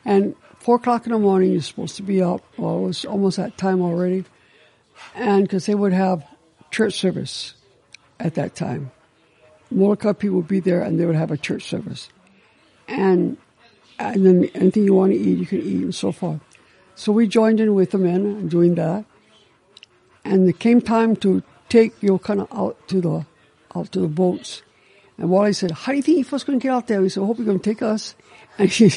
And 0.05 0.35
four 0.59 0.75
o'clock 0.75 1.05
in 1.05 1.11
the 1.11 1.19
morning, 1.19 1.51
you're 1.51 1.61
supposed 1.61 1.95
to 1.97 2.03
be 2.03 2.21
up. 2.21 2.41
Well, 2.57 2.77
it 2.77 2.81
was 2.81 3.05
almost 3.05 3.37
that 3.37 3.57
time 3.57 3.81
already. 3.81 4.25
And 5.15 5.43
because 5.43 5.65
they 5.65 5.75
would 5.75 5.93
have 5.93 6.25
church 6.71 6.99
service 6.99 7.53
at 8.19 8.35
that 8.35 8.55
time. 8.55 8.91
Molokai 9.69 10.13
people 10.13 10.37
would 10.37 10.47
be 10.47 10.59
there 10.59 10.81
and 10.81 10.99
they 10.99 11.05
would 11.05 11.15
have 11.15 11.31
a 11.31 11.37
church 11.37 11.63
service. 11.63 12.09
And, 12.87 13.37
and 13.99 14.25
then 14.25 14.45
anything 14.53 14.83
you 14.83 14.93
want 14.93 15.11
to 15.11 15.17
eat, 15.17 15.37
you 15.37 15.45
can 15.45 15.59
eat 15.59 15.83
and 15.83 15.95
so 15.95 16.11
forth. 16.11 16.39
So 16.95 17.11
we 17.11 17.27
joined 17.27 17.59
in 17.59 17.75
with 17.75 17.91
the 17.91 17.97
men 17.97 18.47
doing 18.47 18.75
that. 18.75 19.05
And 20.23 20.49
it 20.49 20.59
came 20.59 20.81
time 20.81 21.15
to 21.17 21.43
take 21.69 22.01
of 22.03 22.47
out 22.51 22.87
to 22.87 23.01
the, 23.01 23.25
out 23.75 23.91
to 23.91 23.99
the 23.99 24.07
boats. 24.07 24.61
And 25.17 25.29
Wally 25.29 25.53
said, 25.53 25.71
how 25.71 25.91
do 25.91 25.97
you 25.97 26.03
think 26.03 26.17
you 26.17 26.23
first 26.23 26.45
going 26.45 26.59
to 26.59 26.63
get 26.63 26.71
out 26.71 26.87
there? 26.87 27.01
We 27.01 27.09
said, 27.09 27.23
hope 27.23 27.37
you're 27.37 27.45
going 27.45 27.59
to 27.59 27.69
take 27.69 27.81
us. 27.81 28.15
And 28.59 28.71
he, 28.71 28.91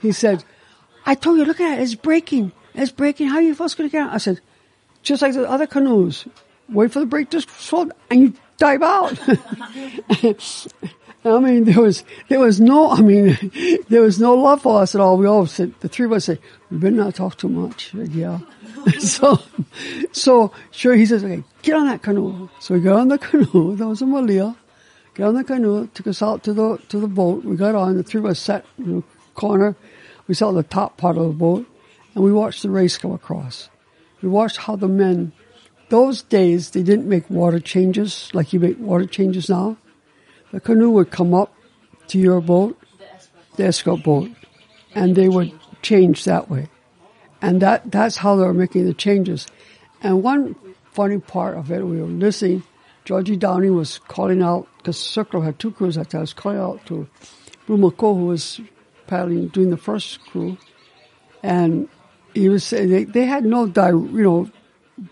he 0.00 0.10
said, 0.10 0.42
I 1.06 1.14
told 1.14 1.38
you, 1.38 1.44
look 1.44 1.60
at 1.60 1.78
it, 1.78 1.82
it's 1.82 1.94
breaking. 1.94 2.52
It's 2.74 2.90
breaking. 2.90 3.28
How 3.28 3.36
are 3.36 3.42
you 3.42 3.54
first 3.54 3.76
going 3.76 3.88
to 3.88 3.92
get 3.92 4.06
out? 4.06 4.14
I 4.14 4.18
said, 4.18 4.40
just 5.02 5.22
like 5.22 5.34
the 5.34 5.48
other 5.48 5.66
canoes. 5.66 6.26
Wait 6.68 6.92
for 6.92 7.00
the 7.00 7.06
break 7.06 7.30
to 7.30 7.40
swell 7.42 7.90
and 8.10 8.20
you 8.20 8.34
dive 8.56 8.82
out. 8.82 9.18
I 11.26 11.38
mean, 11.38 11.64
there 11.64 11.80
was, 11.80 12.04
there 12.28 12.40
was 12.40 12.60
no, 12.60 12.90
I 12.90 13.00
mean, 13.00 13.38
there 13.88 14.02
was 14.02 14.20
no 14.20 14.34
love 14.34 14.62
for 14.62 14.82
us 14.82 14.94
at 14.94 15.00
all. 15.00 15.16
We 15.16 15.26
all 15.26 15.46
said, 15.46 15.74
the 15.80 15.88
three 15.88 16.06
of 16.06 16.12
us 16.12 16.26
said, 16.26 16.38
we 16.70 16.78
better 16.78 16.96
not 16.96 17.14
talk 17.14 17.36
too 17.36 17.48
much. 17.48 17.92
Said, 17.92 18.08
yeah. 18.12 18.40
so, 18.98 19.38
so, 20.12 20.52
sure, 20.70 20.94
he 20.94 21.06
says, 21.06 21.24
okay, 21.24 21.42
get 21.62 21.76
on 21.76 21.86
that 21.86 22.02
canoe. 22.02 22.48
So 22.60 22.74
we 22.74 22.80
got 22.80 23.00
on 23.00 23.08
the 23.08 23.18
canoe. 23.18 23.76
There 23.76 23.86
was 23.86 24.02
a 24.02 24.06
Malia. 24.06 24.56
Got 25.14 25.28
on 25.28 25.34
the 25.34 25.44
canoe, 25.44 25.86
took 25.94 26.08
us 26.08 26.20
out 26.22 26.42
to 26.44 26.52
the, 26.52 26.78
to 26.88 26.98
the 26.98 27.06
boat. 27.06 27.44
We 27.44 27.56
got 27.56 27.74
on, 27.74 27.96
the 27.96 28.02
three 28.02 28.18
of 28.20 28.26
us 28.26 28.38
sat 28.38 28.66
in 28.78 28.96
the 28.96 29.02
corner. 29.34 29.76
We 30.26 30.34
sat 30.34 30.38
saw 30.38 30.52
the 30.52 30.62
top 30.62 30.96
part 30.96 31.16
of 31.16 31.24
the 31.24 31.32
boat 31.32 31.66
and 32.14 32.24
we 32.24 32.32
watched 32.32 32.62
the 32.62 32.70
race 32.70 32.96
come 32.96 33.12
across. 33.12 33.68
We 34.22 34.28
watched 34.28 34.56
how 34.58 34.76
the 34.76 34.88
men, 34.88 35.32
those 35.88 36.22
days, 36.22 36.70
they 36.70 36.82
didn't 36.82 37.08
make 37.08 37.28
water 37.28 37.60
changes 37.60 38.30
like 38.32 38.52
you 38.52 38.60
make 38.60 38.78
water 38.78 39.06
changes 39.06 39.50
now. 39.50 39.76
The 40.52 40.60
canoe 40.60 40.90
would 40.90 41.10
come 41.10 41.34
up 41.34 41.54
to 42.08 42.18
your 42.18 42.40
boat, 42.40 42.78
the 43.56 43.64
escort 43.64 44.02
boat, 44.02 44.30
and 44.94 45.16
they 45.16 45.28
would 45.28 45.52
change 45.82 46.24
that 46.24 46.48
way. 46.48 46.68
And 47.42 47.60
that, 47.60 47.90
that's 47.90 48.16
how 48.16 48.36
they 48.36 48.44
were 48.44 48.54
making 48.54 48.86
the 48.86 48.94
changes. 48.94 49.46
And 50.00 50.22
one 50.22 50.56
funny 50.92 51.18
part 51.18 51.56
of 51.56 51.70
it, 51.70 51.84
we 51.84 52.00
were 52.00 52.06
listening, 52.06 52.62
Georgie 53.04 53.36
Downing 53.36 53.74
was 53.74 53.98
calling 53.98 54.42
out, 54.42 54.68
because 54.78 54.98
Surf 54.98 55.28
Club 55.28 55.44
had 55.44 55.58
two 55.58 55.72
crews 55.72 55.98
at 55.98 56.10
that 56.10 56.20
was 56.20 56.32
calling 56.32 56.58
out 56.58 56.86
to 56.86 57.06
Blue 57.66 57.76
Makua, 57.76 58.14
who 58.14 58.26
was 58.26 58.60
paddling, 59.06 59.48
doing 59.48 59.70
the 59.70 59.76
first 59.76 60.20
crew, 60.26 60.56
and 61.42 61.88
he 62.34 62.48
was 62.48 62.64
saying 62.64 62.90
they, 62.90 63.04
they 63.04 63.24
had 63.24 63.44
no, 63.44 63.66
di- 63.66 63.88
you 63.90 64.22
know, 64.22 64.50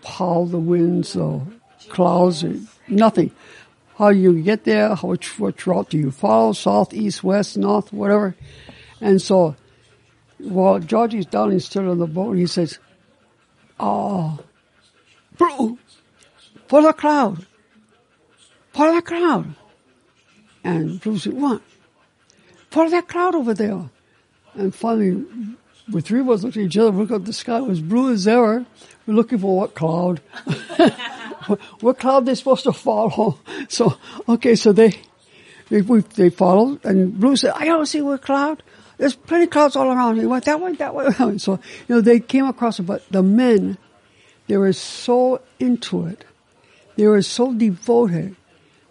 how 0.05 0.45
the 0.45 0.59
winds 0.59 1.15
or 1.15 1.45
clouds 1.89 2.43
or 2.43 2.55
nothing. 2.87 3.31
How 3.97 4.09
you 4.09 4.41
get 4.41 4.63
there, 4.63 4.95
how, 4.95 5.09
which, 5.09 5.39
which 5.39 5.67
route 5.67 5.89
do 5.89 5.97
you 5.97 6.11
follow, 6.11 6.53
south, 6.53 6.93
east, 6.93 7.23
west, 7.23 7.57
north, 7.57 7.93
whatever. 7.93 8.35
And 8.99 9.21
so, 9.21 9.55
while 10.39 10.79
Georgie's 10.79 11.27
down, 11.27 11.51
he's 11.51 11.65
still 11.65 11.89
on 11.89 11.99
the 11.99 12.07
boat, 12.07 12.33
he 12.33 12.47
says, 12.47 12.79
oh, 13.79 14.39
bro, 15.37 15.77
follow 16.67 16.87
the 16.87 16.93
cloud, 16.93 17.45
follow 18.73 18.95
the 18.95 19.01
cloud. 19.01 19.55
And 20.63 20.99
Blue 20.99 21.17
said, 21.17 21.33
what? 21.33 21.61
Follow 22.73 22.89
that 22.89 23.07
cloud 23.07 23.35
over 23.35 23.53
there. 23.53 23.87
And 24.55 24.73
finally, 24.73 25.23
we 25.91 26.01
three 26.01 26.21
of 26.21 26.29
us 26.31 26.41
looked 26.41 26.57
at 26.57 26.63
each 26.63 26.75
other, 26.75 26.89
looked 26.89 27.11
up 27.11 27.23
the 27.23 27.31
sky, 27.31 27.61
was 27.61 27.79
blue 27.79 28.11
as 28.11 28.27
ever. 28.27 28.65
We're 29.05 29.13
looking 29.13 29.37
for 29.37 29.55
what 29.55 29.75
cloud? 29.75 30.17
what 31.81 31.99
cloud 31.99 32.25
they're 32.25 32.33
supposed 32.33 32.63
to 32.63 32.73
follow? 32.73 33.37
So, 33.69 33.95
okay, 34.27 34.55
so 34.55 34.73
they, 34.73 34.99
they, 35.69 35.81
they 35.81 36.31
followed, 36.31 36.83
and 36.83 37.19
Blue 37.19 37.35
said, 37.35 37.51
I 37.55 37.65
don't 37.65 37.85
see 37.85 38.01
what 38.01 38.23
cloud. 38.23 38.63
There's 38.97 39.15
plenty 39.15 39.43
of 39.43 39.51
clouds 39.51 39.75
all 39.75 39.91
around. 39.91 40.17
He 40.19 40.25
went 40.25 40.45
that 40.45 40.59
way, 40.59 40.73
that 40.73 40.95
way. 40.95 41.05
So, 41.37 41.59
you 41.87 41.95
know, 41.95 42.01
they 42.01 42.19
came 42.21 42.47
across 42.47 42.79
it, 42.79 42.83
but 42.83 43.07
the 43.11 43.21
men, 43.21 43.77
they 44.47 44.57
were 44.57 44.73
so 44.73 45.41
into 45.59 46.07
it. 46.07 46.25
They 46.95 47.05
were 47.05 47.21
so 47.21 47.53
devoted 47.53 48.35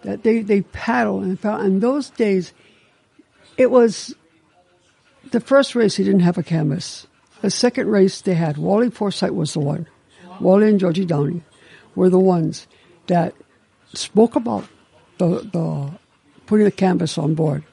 that 0.03 0.23
they, 0.23 0.43
they 0.43 0.63
paddled 0.63 1.25
and 1.25 1.41
paddled. 1.41 1.67
And 1.67 1.81
those 1.81 2.11
days, 2.11 2.53
it 3.57 3.71
was 3.71 4.15
the 5.31 5.41
first 5.41 5.75
race, 5.75 5.97
he 5.97 6.05
didn't 6.05 6.21
have 6.21 6.39
a 6.39 6.43
canvas. 6.43 7.07
The 7.41 7.51
second 7.51 7.89
race 7.89 8.21
they 8.21 8.35
had, 8.35 8.57
Wally 8.57 8.91
Froiseth 8.91 9.35
was 9.35 9.53
the 9.53 9.61
one. 9.61 9.87
Wally 10.41 10.69
and 10.69 10.81
Georgie 10.81 11.05
Downing 11.05 11.45
were 11.95 12.09
the 12.09 12.19
ones 12.19 12.67
that 13.07 13.35
spoke 13.95 14.37
about 14.37 14.67
the, 15.19 15.41
the 15.53 15.91
putting 16.47 16.65
the 16.65 16.71
canvas 16.71 17.19
on 17.19 17.35
board, 17.35 17.65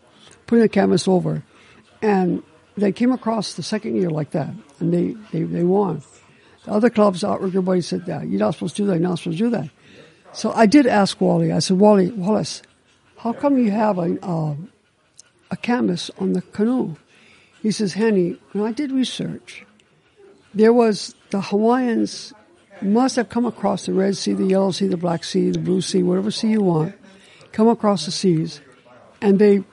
putting 0.48 0.62
the 0.62 0.70
canvas 0.70 1.08
over. 1.08 1.44
And 2.02 2.44
they 2.78 2.92
came 2.92 3.12
across 3.12 3.54
the 3.54 3.64
second 3.64 3.96
year 3.96 4.10
like 4.10 4.32
that, 4.32 4.54
and 4.80 4.94
they, 4.94 5.16
they, 5.32 5.44
they 5.44 5.64
won. 5.64 6.02
The 6.66 6.72
other 6.72 6.90
clubs, 6.90 7.24
everybody 7.24 7.82
said, 7.82 8.04
yeah, 8.08 8.24
you're 8.24 8.40
not 8.40 8.54
supposed 8.54 8.76
to 8.78 8.84
do 8.84 8.88
that, 8.88 9.00
you're 9.00 9.10
not 9.10 9.20
supposed 9.20 9.38
to 9.38 9.44
do 9.46 9.50
that. 9.52 9.70
So 10.32 10.52
I 10.52 10.66
did 10.66 10.86
ask 10.86 11.20
Wally, 11.20 11.52
I 11.52 11.60
said, 11.60 11.78
Wally, 11.78 12.12
Wallace, 12.12 12.62
how 13.18 13.34
come 13.34 13.58
you 13.58 13.72
have 13.72 13.98
a, 13.98 14.18
a 15.52 15.58
canvas 15.58 16.12
on 16.18 16.34
the 16.34 16.42
canoe? 16.42 16.96
He 17.62 17.72
says, 17.72 17.94
Henny, 17.94 18.38
when 18.54 18.66
I 18.66 18.72
did 18.72 18.92
research, 18.92 19.66
there 20.54 20.74
was 20.74 21.14
the 21.30 21.42
Hawaiians 21.42 22.34
must 22.82 23.16
have 23.18 23.30
come 23.30 23.46
across 23.46 23.86
the 23.86 23.94
Red 23.94 24.16
Sea, 24.16 24.34
the 24.34 24.46
Yellow 24.46 24.72
Sea, 24.72 24.88
the 24.88 24.98
Black 24.98 25.24
Sea, 25.24 25.52
the 25.52 25.60
Blue 25.60 25.82
Sea, 25.82 26.04
whatever 26.04 26.32
sea 26.32 26.52
you 26.52 26.62
want, 26.62 26.96
come 27.52 27.68
across 27.68 28.06
the 28.06 28.12
seas, 28.12 28.62
and 29.22 29.40
they 29.40 29.64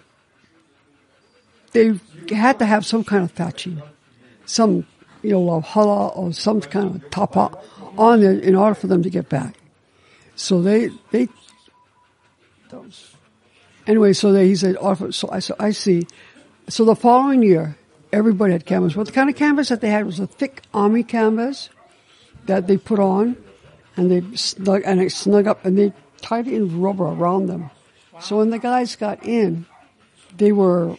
they 1.73 1.99
had 2.35 2.59
to 2.59 2.67
have 2.67 2.85
some 2.87 3.05
kind 3.05 3.23
of 3.23 3.31
thatching, 3.33 3.81
some 4.45 4.87
you 5.23 5.31
know 5.31 5.41
lauhala 5.41 6.17
or 6.17 6.33
some 6.33 6.61
kind 6.61 6.97
of 6.97 7.11
tapa 7.11 7.57
on 7.97 8.21
there 8.21 8.33
in 8.33 8.55
order 8.55 8.75
for 8.75 8.87
them 8.87 9.03
to 9.03 9.11
get 9.11 9.29
back. 9.29 9.55
So 10.35 10.61
they 10.63 10.91
they 11.13 11.29
anyway. 13.87 14.13
So 14.13 14.33
they, 14.33 14.49
he 14.49 14.57
said, 14.57 14.77
"Offer." 14.77 15.13
so 15.13 15.29
I 15.31 15.41
so 15.41 15.55
I 15.59 15.71
see. 15.71 16.07
So 16.69 16.85
the 16.85 16.97
following 16.97 17.43
year, 17.43 17.77
everybody 18.13 18.53
had 18.53 18.67
canvas. 18.67 18.95
But 18.95 19.07
the 19.07 19.13
kind 19.13 19.31
of 19.31 19.37
canvas 19.37 19.69
that 19.69 19.81
they 19.81 19.91
had 19.91 20.07
was 20.07 20.21
a 20.21 20.27
thick 20.27 20.63
army 20.75 21.03
canvas 21.03 21.71
that 22.47 22.67
they 22.67 22.77
put 22.77 22.99
on, 22.99 23.37
and 23.97 24.11
they 24.11 24.37
snug 24.37 24.83
and 24.85 25.01
it 25.01 25.13
snug 25.13 25.47
up, 25.47 25.65
and 25.65 25.79
they 25.79 25.93
tied 26.21 26.49
it 26.49 26.55
in 26.55 26.81
rubber 26.81 27.05
around 27.05 27.47
them. 27.47 27.71
So 28.21 28.39
when 28.39 28.51
the 28.51 28.59
guys 28.59 28.97
got 28.97 29.25
in, 29.25 29.67
they 30.37 30.53
were 30.53 30.97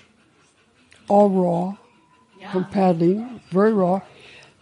all 1.08 1.30
raw 1.30 1.78
from 2.52 2.66
paddling, 2.66 3.42
very 3.50 3.74
raw. 3.74 4.02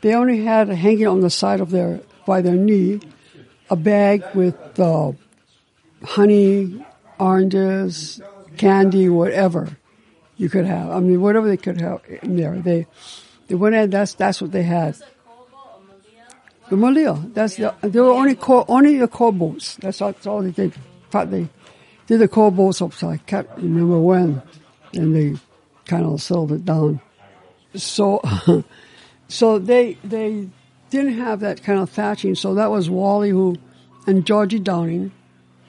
They 0.02 0.14
only 0.14 0.46
had 0.46 0.70
hanging 0.70 1.08
on 1.08 1.22
the 1.22 1.30
side 1.30 1.60
of 1.60 1.72
their 1.72 2.02
by 2.26 2.42
their 2.42 2.56
knee 2.56 3.00
a 3.70 3.76
bag 3.76 4.24
with 4.34 4.80
uh, 4.80 5.12
honey, 6.04 6.86
oranges, 7.20 8.22
candy, 8.58 9.10
whatever 9.10 9.78
you 10.38 10.50
could 10.50 10.66
have. 10.66 10.90
I 10.90 11.00
mean, 11.00 11.22
whatever 11.22 11.48
they 11.48 11.58
could 11.58 11.80
have 11.82 12.02
in 12.22 12.36
there. 12.36 12.58
They 12.60 12.88
they 13.48 13.56
went 13.56 13.76
in. 13.76 13.90
That's 13.90 14.14
that's 14.14 14.42
what 14.42 14.52
they 14.52 14.64
had. 14.64 14.96
The 16.70 16.78
Malia. 16.78 17.14
That's 17.34 17.58
the, 17.58 17.76
they 17.82 18.00
were 18.00 18.12
only 18.12 18.36
co- 18.36 18.66
only 18.68 18.98
the 18.98 19.08
coal. 19.08 19.58
That's 19.80 20.02
all, 20.02 20.12
that's 20.12 20.26
all 20.26 20.42
they 20.42 20.52
did. 20.52 20.74
In 20.74 21.12
fact, 21.12 21.32
they 21.32 21.48
did 22.08 22.20
the 22.20 22.28
boats 22.28 22.82
up. 22.82 22.94
So 22.94 23.10
I 23.10 23.18
can't 23.18 23.48
remember 23.58 24.00
when, 24.00 24.42
and 24.94 25.16
they 25.16 25.36
kind 25.86 26.06
of 26.06 26.22
settled 26.22 26.52
it 26.54 26.66
down. 26.66 27.02
So, 27.76 28.22
so 29.28 29.60
they 29.60 29.98
they 30.04 30.50
didn't 30.90 31.20
have 31.20 31.42
that 31.42 31.64
kind 31.64 31.80
of 31.80 31.90
thatching. 31.90 32.36
So 32.36 32.56
that 32.56 32.72
was 32.72 32.90
Wally 32.90 33.30
who, 33.30 33.58
and 34.08 34.26
Georgie 34.26 34.60
Downing, 34.60 35.12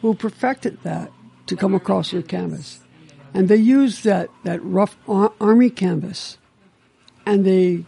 who 0.00 0.14
perfected 0.14 0.78
that 0.82 1.12
to 1.46 1.56
come 1.56 1.74
across 1.74 2.10
their 2.10 2.22
canvas, 2.22 2.80
and 3.32 3.48
they 3.48 3.56
used 3.56 4.04
that 4.04 4.28
that 4.44 4.62
rough 4.62 4.96
ar- 5.08 5.32
army 5.40 5.70
canvas, 5.70 6.38
and 7.24 7.44
they 7.44 7.84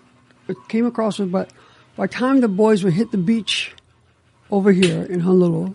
came 0.68 0.86
across 0.86 1.20
it. 1.20 1.30
But 1.30 1.50
by 1.96 2.06
the 2.06 2.12
time 2.12 2.40
the 2.40 2.48
boys 2.48 2.84
would 2.84 2.94
hit 2.94 3.10
the 3.10 3.18
beach 3.18 3.74
over 4.50 4.72
here 4.72 5.02
in 5.02 5.20
Honolulu, 5.20 5.74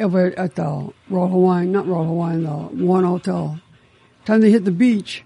over 0.00 0.38
at 0.38 0.54
the 0.54 0.92
Royal 1.08 1.28
Hawaiian, 1.28 1.72
not 1.72 1.86
Royal 1.86 2.06
Hawaiian, 2.06 2.44
the 2.44 2.84
One 2.84 3.04
Hotel, 3.04 3.60
time 4.24 4.40
they 4.40 4.50
hit 4.50 4.64
the 4.64 4.70
beach, 4.70 5.24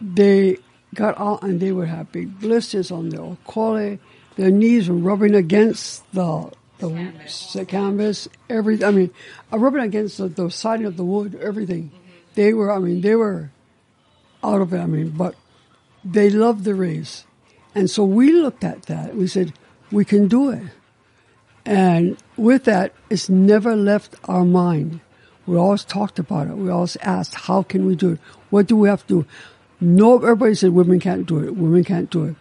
they 0.00 0.56
got 0.94 1.18
out 1.20 1.42
and 1.42 1.60
they 1.60 1.72
would 1.72 1.88
have 1.88 2.10
big 2.12 2.40
blisters 2.40 2.90
on 2.90 3.10
their 3.10 3.20
okole. 3.20 3.98
Their 4.36 4.50
knees 4.50 4.88
were 4.88 4.96
rubbing 4.96 5.34
against 5.34 6.10
the 6.12 6.50
the 6.80 7.64
canvas, 7.66 8.28
every. 8.48 8.82
I 8.84 8.90
mean, 8.90 9.10
rubbing 9.52 9.82
against 9.82 10.18
the, 10.18 10.28
the 10.28 10.50
siding 10.50 10.86
of 10.86 10.96
the 10.96 11.04
wood, 11.04 11.38
everything. 11.40 11.92
They 12.34 12.52
were. 12.52 12.72
I 12.72 12.78
mean, 12.78 13.00
they 13.00 13.14
were 13.14 13.50
out 14.42 14.60
of 14.60 14.72
it. 14.72 14.78
I 14.78 14.86
mean, 14.86 15.10
but 15.10 15.34
they 16.04 16.30
loved 16.30 16.64
the 16.64 16.74
race, 16.74 17.24
and 17.74 17.88
so 17.90 18.04
we 18.04 18.32
looked 18.32 18.64
at 18.64 18.84
that. 18.84 19.14
We 19.14 19.26
said 19.26 19.52
we 19.92 20.04
can 20.04 20.28
do 20.28 20.50
it, 20.50 20.64
and 21.64 22.16
with 22.36 22.64
that, 22.64 22.92
it's 23.10 23.28
never 23.28 23.76
left 23.76 24.16
our 24.24 24.44
mind. 24.44 25.00
We 25.46 25.56
always 25.56 25.84
talked 25.84 26.18
about 26.18 26.48
it. 26.48 26.56
We 26.56 26.70
always 26.70 26.96
asked, 26.96 27.34
how 27.34 27.62
can 27.62 27.86
we 27.86 27.96
do 27.96 28.12
it? 28.12 28.20
What 28.50 28.66
do 28.66 28.76
we 28.76 28.88
have 28.88 29.06
to 29.08 29.22
do? 29.22 29.26
No, 29.80 30.16
everybody 30.16 30.54
said 30.54 30.70
women 30.70 31.00
can't 31.00 31.26
do 31.26 31.38
it. 31.38 31.56
Women 31.56 31.82
can't 31.84 32.10
do 32.10 32.24
it. 32.24 32.36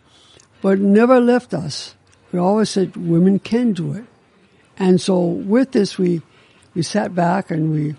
But 0.61 0.73
it 0.73 0.81
never 0.81 1.19
left 1.19 1.53
us. 1.53 1.95
We 2.31 2.39
always 2.39 2.69
said 2.69 2.95
women 2.95 3.39
can 3.39 3.73
do 3.73 3.93
it. 3.93 4.03
And 4.79 4.99
so 5.01 5.19
with 5.19 5.73
this, 5.73 5.97
we, 5.97 6.21
we 6.73 6.81
sat 6.83 7.13
back 7.13 7.51
and 7.51 7.71
we 7.71 7.95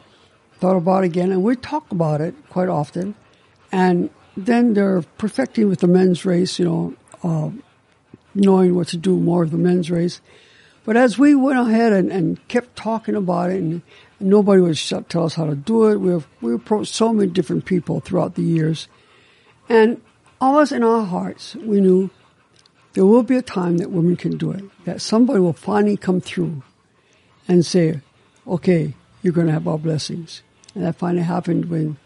thought 0.54 0.76
about 0.76 1.04
it 1.04 1.08
again 1.08 1.30
and 1.30 1.42
we 1.42 1.54
talk 1.54 1.92
about 1.92 2.22
it 2.22 2.34
quite 2.48 2.68
often. 2.68 3.14
And 3.70 4.08
then 4.36 4.72
they're 4.72 5.02
perfecting 5.18 5.68
with 5.68 5.80
the 5.80 5.86
men's 5.86 6.24
race, 6.24 6.58
you 6.58 6.64
know, 6.64 6.94
uh, 7.22 7.50
knowing 8.34 8.74
what 8.74 8.88
to 8.88 8.96
do 8.96 9.16
more 9.16 9.42
of 9.42 9.50
the 9.50 9.58
men's 9.58 9.90
race. 9.90 10.20
But 10.84 10.96
as 10.96 11.18
we 11.18 11.34
went 11.34 11.58
ahead 11.58 11.92
and, 11.92 12.10
and 12.10 12.48
kept 12.48 12.74
talking 12.76 13.14
about 13.14 13.50
it, 13.50 13.56
and 13.58 13.82
nobody 14.18 14.62
would 14.62 14.78
tell 15.08 15.24
us 15.24 15.34
how 15.34 15.44
to 15.44 15.54
do 15.54 15.90
it, 15.90 15.96
we, 16.00 16.22
we 16.40 16.54
approached 16.54 16.94
so 16.94 17.12
many 17.12 17.30
different 17.30 17.66
people 17.66 18.00
throughout 18.00 18.34
the 18.34 18.42
years. 18.42 18.88
And 19.68 20.00
always 20.40 20.72
in 20.72 20.82
our 20.82 21.04
hearts, 21.04 21.54
we 21.56 21.80
knew 21.80 22.10
there 22.94 23.04
will 23.04 23.22
be 23.22 23.36
a 23.36 23.42
time 23.42 23.76
that 23.78 23.90
women 23.90 24.16
can 24.16 24.36
do 24.36 24.50
it, 24.52 24.64
that 24.84 25.02
somebody 25.02 25.40
will 25.40 25.52
finally 25.52 25.96
come 25.96 26.20
through 26.20 26.62
and 27.50 27.66
say, 27.66 28.00
okay, 28.46 28.94
you're 29.22 29.32
going 29.32 29.48
to 29.48 29.52
have 29.52 29.66
our 29.66 29.76
blessings. 29.76 30.42
And 30.76 30.84
that 30.84 30.94
finally 30.94 31.24
happened 31.24 31.64
when, 31.64 31.96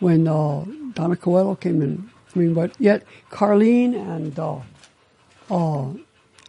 when 0.00 0.26
uh, 0.26 0.64
Donna 0.94 1.14
Coelho 1.14 1.56
came 1.56 1.82
in. 1.82 2.10
I 2.34 2.38
mean, 2.38 2.54
but 2.54 2.72
yet 2.78 3.04
Carlene 3.30 3.94
and 3.94 4.38
uh, 4.38 4.60
uh, 5.50 5.90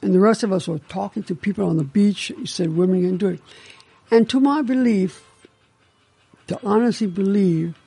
and 0.01 0.15
the 0.15 0.19
rest 0.21 0.43
of 0.43 0.53
us 0.53 0.69
were 0.69 0.79
talking 0.79 1.23
to 1.23 1.35
people 1.35 1.67
on 1.67 1.75
the 1.75 1.83
beach. 1.83 2.31
He 2.37 2.45
said 2.45 2.77
women 2.77 3.01
can 3.01 3.17
do 3.17 3.27
it. 3.27 3.41
And 4.09 4.29
to 4.29 4.39
my 4.39 4.61
belief, 4.61 5.21
to 6.47 6.57
honestly 6.63 7.07
believe 7.07 7.77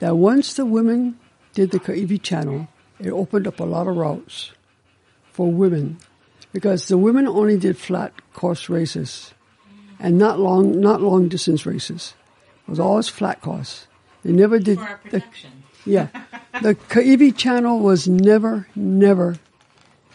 that 0.00 0.16
once 0.16 0.54
the 0.54 0.66
women 0.66 1.20
did 1.52 1.70
the 1.70 1.78
Kaiwi 1.78 2.20
channel, 2.20 2.66
it 2.98 3.10
opened 3.10 3.46
up 3.46 3.60
a 3.60 3.64
lot 3.64 3.86
of 3.86 3.96
routes 3.96 4.50
for 5.30 5.52
women 5.52 5.98
because 6.52 6.88
the 6.88 6.98
women 6.98 7.28
only 7.28 7.56
did 7.56 7.78
flat 7.78 8.12
course 8.32 8.68
races 8.68 9.32
and 9.98 10.18
not 10.18 10.38
long, 10.38 10.80
not 10.80 11.00
long 11.00 11.28
distance 11.28 11.64
races. 11.66 12.14
It 12.66 12.70
was 12.70 12.80
always 12.80 13.08
flat 13.08 13.40
course. 13.40 13.86
They 14.24 14.32
never 14.32 14.58
did. 14.58 14.78
For 14.78 14.84
our 14.84 15.00
the- 15.10 15.22
yeah. 15.84 16.08
The 16.62 16.76
Kaiwi 16.76 17.36
channel 17.36 17.80
was 17.80 18.06
never, 18.06 18.68
never 18.76 19.38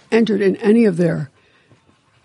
entered 0.09 0.41
in 0.41 0.55
any 0.57 0.85
of 0.85 0.95
their, 0.95 1.29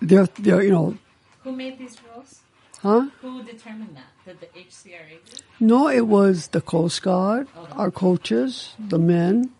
their, 0.00 0.26
their 0.38 0.62
you 0.62 0.70
know, 0.70 0.96
Who 1.42 1.50
made 1.52 1.78
these 1.78 1.96
rules? 2.14 2.40
huh? 2.80 3.08
Who 3.22 3.42
determined 3.42 3.96
that? 3.96 4.06
Did 4.24 4.40
the 4.40 4.46
HCRA? 4.58 5.18
No, 5.58 5.88
it 5.88 6.06
was 6.06 6.48
the 6.48 6.60
Coast 6.60 7.02
Guard, 7.02 7.48
our 7.72 7.90
coaches, 7.90 8.74
the 8.78 8.98
men. 9.00 9.50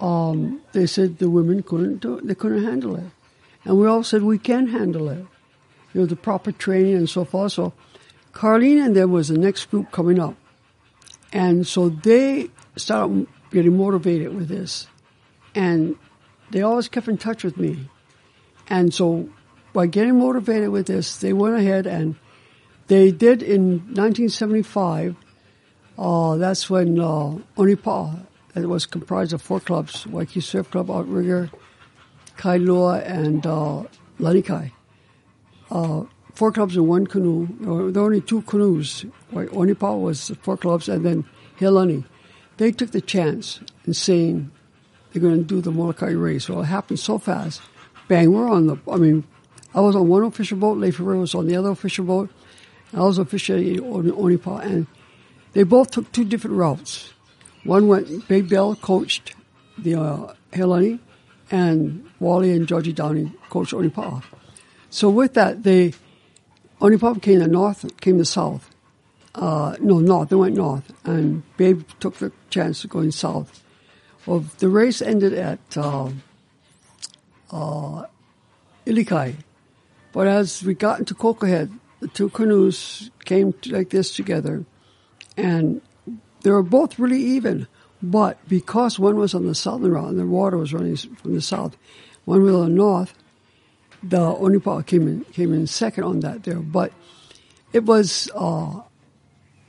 Um, 0.00 0.60
they 0.72 0.86
said 0.86 1.18
the 1.18 1.30
women 1.30 1.62
couldn't 1.62 1.98
do 1.98 2.18
it. 2.18 2.26
They 2.26 2.34
couldn't 2.34 2.64
handle 2.64 2.96
it. 2.96 3.04
And 3.64 3.78
we 3.78 3.86
all 3.86 4.02
said 4.02 4.22
we 4.24 4.38
can 4.38 4.66
handle 4.68 5.08
it. 5.08 5.24
You 5.92 6.00
know, 6.00 6.06
the 6.06 6.16
proper 6.16 6.52
training 6.52 6.94
and 6.94 7.08
so 7.08 7.24
forth. 7.24 7.52
So 7.52 7.72
Carlene 8.32 8.84
and 8.84 8.94
there 8.94 9.08
was 9.08 9.28
the 9.28 9.38
next 9.38 9.70
group 9.70 9.90
coming 9.90 10.18
up. 10.18 10.36
And 11.32 11.66
so 11.66 11.88
they 11.88 12.50
started 12.76 13.26
getting 13.50 13.76
motivated 13.76 14.34
with 14.34 14.48
this. 14.48 14.86
And 15.54 15.96
they 16.50 16.62
always 16.62 16.88
kept 16.88 17.08
in 17.08 17.18
touch 17.18 17.44
with 17.44 17.56
me. 17.56 17.88
And 18.68 18.92
so 18.92 19.28
by 19.72 19.86
getting 19.86 20.18
motivated 20.18 20.70
with 20.70 20.86
this, 20.86 21.16
they 21.18 21.32
went 21.32 21.56
ahead 21.56 21.86
and 21.86 22.16
they 22.86 23.10
did 23.10 23.42
in 23.42 23.78
1975. 23.94 25.16
Uh, 25.98 26.36
that's 26.36 26.70
when 26.70 26.98
uh, 26.98 27.38
Onipa, 27.56 28.26
it 28.54 28.66
was 28.66 28.86
comprised 28.86 29.32
of 29.32 29.42
four 29.42 29.60
clubs: 29.60 30.06
Waikiki 30.06 30.40
Surf 30.40 30.70
Club, 30.70 30.90
Outrigger, 30.90 31.50
Kailua, 32.36 33.04
and 33.04 33.46
uh, 33.46 33.84
Lanikai. 34.18 34.72
Uh, 35.70 36.04
four 36.34 36.52
clubs 36.52 36.76
in 36.76 36.86
one 36.86 37.06
canoe. 37.06 37.48
There 37.60 37.72
were 37.72 38.06
only 38.06 38.20
two 38.20 38.42
canoes. 38.42 39.04
Onipa 39.32 40.00
was 40.00 40.30
four 40.42 40.56
clubs, 40.56 40.88
and 40.88 41.04
then 41.04 41.24
Hilani. 41.58 42.04
They 42.56 42.72
took 42.72 42.90
the 42.90 43.00
chance 43.00 43.60
in 43.86 43.94
saying 43.94 44.50
they're 45.12 45.22
going 45.22 45.38
to 45.38 45.44
do 45.44 45.60
the 45.60 45.70
Molokai 45.70 46.10
race. 46.10 46.48
Well, 46.48 46.62
it 46.62 46.66
happened 46.66 46.98
so 46.98 47.18
fast. 47.18 47.60
Bang, 48.08 48.32
we're 48.32 48.48
on 48.48 48.66
the. 48.66 48.76
I 48.90 48.96
mean, 48.96 49.24
I 49.74 49.80
was 49.80 49.94
on 49.94 50.08
one 50.08 50.24
official 50.24 50.58
boat. 50.58 50.78
Leif 50.78 50.98
was 50.98 51.34
on 51.34 51.46
the 51.46 51.56
other 51.56 51.70
official 51.70 52.04
boat. 52.04 52.30
I 52.94 53.00
was 53.00 53.18
officiating 53.18 53.80
on 53.80 54.10
Onipa, 54.10 54.64
and 54.64 54.86
they 55.52 55.62
both 55.62 55.90
took 55.90 56.10
two 56.12 56.24
different 56.24 56.56
routes. 56.56 57.12
One 57.64 57.86
went, 57.86 58.28
Big 58.28 58.48
Bell 58.48 58.76
coached 58.76 59.34
the 59.76 59.96
uh, 59.96 60.34
Helani, 60.52 61.00
and 61.50 62.08
Wally 62.18 62.52
and 62.52 62.66
Georgie 62.66 62.92
Downing 62.92 63.34
coached 63.50 63.74
Onipa. 63.74 64.22
So 64.90 65.10
with 65.10 65.34
that, 65.34 65.62
they 65.62 65.92
Onipa 66.80 67.20
came 67.20 67.40
the 67.40 67.48
north, 67.48 67.84
came 68.00 68.18
the 68.18 68.24
south. 68.24 68.74
Uh, 69.34 69.76
no, 69.80 69.98
north. 69.98 70.30
They 70.30 70.36
went 70.36 70.56
north, 70.56 70.92
and 71.04 71.42
Babe 71.56 71.82
took 72.00 72.16
the 72.16 72.32
chance 72.50 72.84
of 72.84 72.90
going 72.90 73.10
south. 73.10 73.62
Well, 74.26 74.44
the 74.58 74.68
race 74.68 75.00
ended 75.00 75.32
at 75.32 75.58
uh, 75.76 76.10
uh, 77.50 78.04
Ilikai. 78.86 79.36
But 80.12 80.26
as 80.26 80.62
we 80.62 80.74
got 80.74 80.98
into 80.98 81.14
Koko 81.14 81.46
Head, 81.46 81.70
the 82.00 82.08
two 82.08 82.28
canoes 82.30 83.10
came 83.24 83.52
t- 83.52 83.70
like 83.70 83.90
this 83.90 84.14
together, 84.14 84.64
and 85.36 85.80
they 86.42 86.50
were 86.50 86.62
both 86.62 86.98
really 86.98 87.22
even. 87.22 87.66
But 88.02 88.38
because 88.48 88.98
one 88.98 89.16
was 89.16 89.34
on 89.34 89.46
the 89.46 89.54
southern 89.54 89.92
route 89.92 90.10
and 90.10 90.18
the 90.18 90.26
water 90.26 90.56
was 90.56 90.72
running 90.72 90.96
from 90.96 91.34
the 91.34 91.40
south, 91.40 91.76
one 92.24 92.42
was 92.42 92.54
on 92.54 92.70
the 92.70 92.74
north, 92.76 93.14
the 94.02 94.18
Onipa 94.18 94.84
came 94.86 95.08
in 95.08 95.24
came 95.32 95.52
in 95.52 95.66
second 95.66 96.04
on 96.04 96.20
that 96.20 96.44
there. 96.44 96.60
But 96.60 96.92
it 97.72 97.84
was 97.84 98.30
uh, 98.34 98.82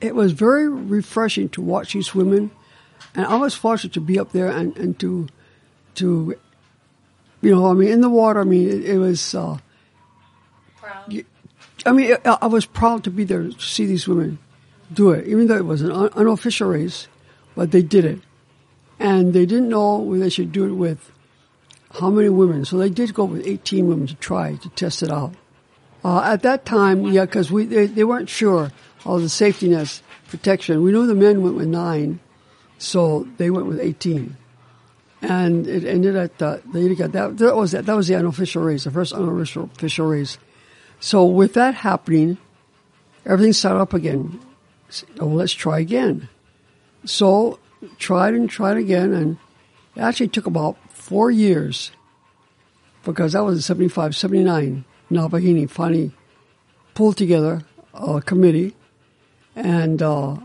it 0.01 0.15
was 0.15 0.31
very 0.31 0.67
refreshing 0.67 1.49
to 1.49 1.61
watch 1.61 1.93
these 1.93 2.13
women, 2.13 2.51
and 3.15 3.25
I 3.25 3.37
was 3.37 3.55
fortunate 3.55 3.93
to 3.93 4.01
be 4.01 4.19
up 4.19 4.31
there 4.31 4.49
and, 4.49 4.75
and 4.77 4.99
to 4.99 5.27
to 5.95 6.35
you 7.41 7.55
know 7.55 7.69
I 7.69 7.73
mean 7.73 7.89
in 7.89 8.01
the 8.01 8.09
water. 8.09 8.41
I 8.41 8.43
mean 8.43 8.69
it, 8.69 8.85
it 8.85 8.97
was. 8.97 9.35
Uh, 9.35 9.57
Proud. 10.77 11.25
I 11.85 11.91
mean, 11.91 12.15
I 12.25 12.37
I 12.41 12.47
was 12.47 12.65
proud 12.65 13.03
to 13.05 13.11
be 13.11 13.23
there 13.23 13.43
to 13.43 13.59
see 13.59 13.85
these 13.85 14.07
women 14.07 14.39
do 14.91 15.11
it, 15.11 15.27
even 15.27 15.47
though 15.47 15.55
it 15.55 15.65
was 15.65 15.81
an 15.81 15.91
un- 15.91 16.09
unofficial 16.15 16.69
race, 16.69 17.07
but 17.55 17.71
they 17.71 17.81
did 17.81 18.05
it. 18.05 18.19
And 18.99 19.33
they 19.33 19.45
didn't 19.45 19.69
know 19.69 19.97
whether 19.97 20.23
they 20.23 20.29
should 20.29 20.51
do 20.51 20.65
it 20.65 20.73
with 20.73 21.11
how 21.91 22.09
many 22.09 22.29
women. 22.29 22.65
So 22.65 22.77
they 22.77 22.89
did 22.89 23.13
go 23.13 23.25
with 23.25 23.45
18 23.45 23.87
women 23.87 24.07
to 24.07 24.15
try 24.15 24.55
to 24.55 24.69
test 24.69 25.03
it 25.03 25.11
out. 25.11 25.33
Uh, 26.03 26.21
at 26.21 26.43
that 26.43 26.65
time, 26.65 27.05
yeah, 27.07 27.25
because 27.25 27.51
we 27.51 27.65
they, 27.65 27.85
they 27.85 28.03
weren't 28.03 28.29
sure 28.29 28.71
of 29.05 29.21
the 29.21 29.29
safety 29.29 29.67
nets 29.67 30.01
protection. 30.29 30.81
We 30.81 30.91
knew 30.91 31.05
the 31.05 31.15
men 31.15 31.41
went 31.41 31.55
with 31.55 31.67
nine, 31.67 32.19
so 32.77 33.27
they 33.37 33.49
went 33.49 33.67
with 33.67 33.79
18. 33.79 34.37
And 35.21 35.67
it 35.67 35.83
ended 35.83 36.15
at 36.15 36.41
uh, 36.41 36.59
they 36.73 36.95
got 36.95 37.11
that. 37.11 37.37
That 37.37 37.55
was 37.57 37.73
that. 37.73 37.85
That 37.85 37.97
was 37.97 38.07
the 38.07 38.15
unofficial 38.15 38.63
race, 38.63 38.85
the 38.85 38.91
first 38.91 39.11
unofficial 39.11 39.69
official 39.75 40.07
race. 40.07 40.37
So 41.01 41.25
with 41.25 41.53
that 41.55 41.75
happening, 41.75 42.37
everything 43.25 43.51
started 43.51 43.81
up 43.81 43.93
again. 43.93 44.39
Oh, 45.19 45.27
let's 45.27 45.51
try 45.51 45.79
again. 45.79 46.29
So 47.03 47.59
tried 47.97 48.33
and 48.33 48.49
tried 48.49 48.77
again, 48.77 49.11
and 49.11 49.37
it 49.95 50.01
actually 50.01 50.29
took 50.29 50.45
about 50.45 50.77
four 51.09 51.31
years 51.31 51.89
because 53.03 53.33
that 53.33 53.43
was 53.43 53.55
in 53.55 53.61
75, 53.63 54.15
79. 54.15 54.85
Nawahini 55.09 55.67
finally 55.67 56.11
pulled 56.93 57.17
together 57.17 57.63
a 57.95 58.21
committee, 58.21 58.75
and 59.55 60.03
uh, 60.03 60.37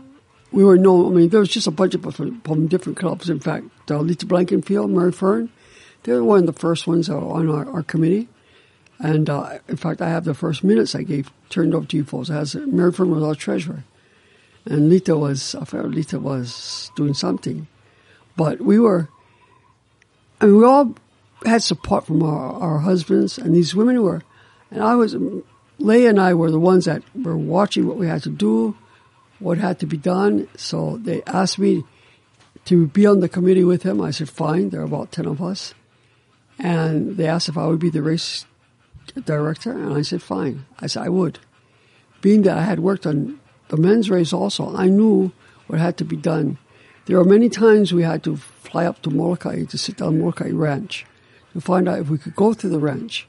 we 0.51 0.63
were 0.63 0.75
known. 0.75 1.11
I 1.11 1.15
mean, 1.15 1.29
there 1.29 1.39
was 1.39 1.49
just 1.49 1.67
a 1.67 1.71
bunch 1.71 1.93
of 1.93 2.15
from, 2.15 2.67
different 2.67 2.97
clubs. 2.97 3.29
In 3.29 3.39
fact, 3.39 3.65
uh, 3.91 3.99
Lita 3.99 4.25
Blankenfield, 4.25 4.89
Mary 4.89 5.11
Fern, 5.11 5.51
they 6.01 6.13
were 6.13 6.23
one 6.23 6.39
of 6.39 6.45
the 6.47 6.59
first 6.59 6.87
ones 6.87 7.11
on 7.11 7.47
our, 7.47 7.69
our 7.69 7.83
committee. 7.83 8.27
And 8.97 9.29
uh, 9.29 9.59
in 9.67 9.77
fact, 9.77 10.01
I 10.01 10.09
have 10.09 10.23
the 10.23 10.33
first 10.33 10.63
minutes 10.63 10.95
I 10.95 11.03
gave 11.03 11.29
turned 11.49 11.75
over 11.75 11.85
to 11.85 11.97
you 11.97 12.03
folks. 12.03 12.31
As 12.31 12.55
Mary 12.55 12.91
Fern 12.91 13.11
was 13.11 13.23
our 13.23 13.35
treasurer, 13.35 13.83
and 14.65 14.89
Lita 14.89 15.15
was 15.15 15.53
I 15.53 15.65
forgot 15.65 15.91
Lita 15.91 16.19
was 16.19 16.89
doing 16.95 17.13
something, 17.13 17.67
but 18.35 18.61
we 18.61 18.79
were. 18.79 19.09
Mean, 20.41 20.57
we 20.57 20.65
all 20.65 20.95
had 21.45 21.63
support 21.63 22.05
from 22.05 22.23
our, 22.23 22.53
our 22.53 22.79
husbands, 22.79 23.37
and 23.37 23.55
these 23.55 23.75
women 23.75 24.01
were, 24.01 24.23
and 24.71 24.83
I 24.83 24.95
was. 24.95 25.15
Leah 25.77 26.09
and 26.09 26.21
I 26.21 26.33
were 26.33 26.51
the 26.51 26.59
ones 26.59 26.85
that 26.85 27.03
were 27.13 27.37
watching 27.37 27.85
what 27.85 27.97
we 27.97 28.07
had 28.07 28.23
to 28.23 28.29
do, 28.29 28.77
what 29.39 29.57
had 29.57 29.79
to 29.79 29.85
be 29.85 29.97
done. 29.97 30.47
So 30.55 30.97
they 30.97 31.21
asked 31.23 31.59
me 31.59 31.83
to 32.65 32.87
be 32.87 33.05
on 33.05 33.19
the 33.19 33.29
committee 33.29 33.63
with 33.63 33.83
him. 33.83 34.01
I 34.01 34.11
said, 34.11 34.29
fine. 34.29 34.69
There 34.69 34.81
are 34.81 34.85
about 34.85 35.11
10 35.11 35.25
of 35.25 35.41
us. 35.41 35.73
And 36.57 37.17
they 37.17 37.27
asked 37.27 37.49
if 37.49 37.57
I 37.57 37.67
would 37.67 37.79
be 37.79 37.89
the 37.89 38.01
race 38.01 38.45
director, 39.25 39.71
and 39.71 39.93
I 39.93 40.01
said, 40.01 40.21
fine. 40.21 40.65
I 40.79 40.87
said, 40.87 41.03
I 41.03 41.09
would. 41.09 41.39
Being 42.21 42.43
that 42.43 42.57
I 42.57 42.63
had 42.63 42.79
worked 42.79 43.05
on 43.05 43.39
the 43.67 43.77
men's 43.77 44.09
race 44.09 44.31
also, 44.31 44.75
I 44.75 44.87
knew 44.87 45.31
what 45.67 45.79
had 45.79 45.97
to 45.97 46.05
be 46.05 46.15
done. 46.15 46.57
There 47.05 47.17
were 47.17 47.25
many 47.25 47.49
times 47.49 47.93
we 47.93 48.03
had 48.03 48.23
to 48.23 48.37
fly 48.37 48.85
up 48.85 49.01
to 49.03 49.11
Molokai 49.11 49.65
to 49.65 49.77
sit 49.77 49.97
down 49.97 50.19
Molokai 50.19 50.49
Ranch 50.49 51.05
to 51.53 51.61
find 51.61 51.87
out 51.87 51.99
if 51.99 52.09
we 52.09 52.17
could 52.17 52.35
go 52.35 52.53
to 52.53 52.67
the 52.67 52.79
ranch 52.79 53.27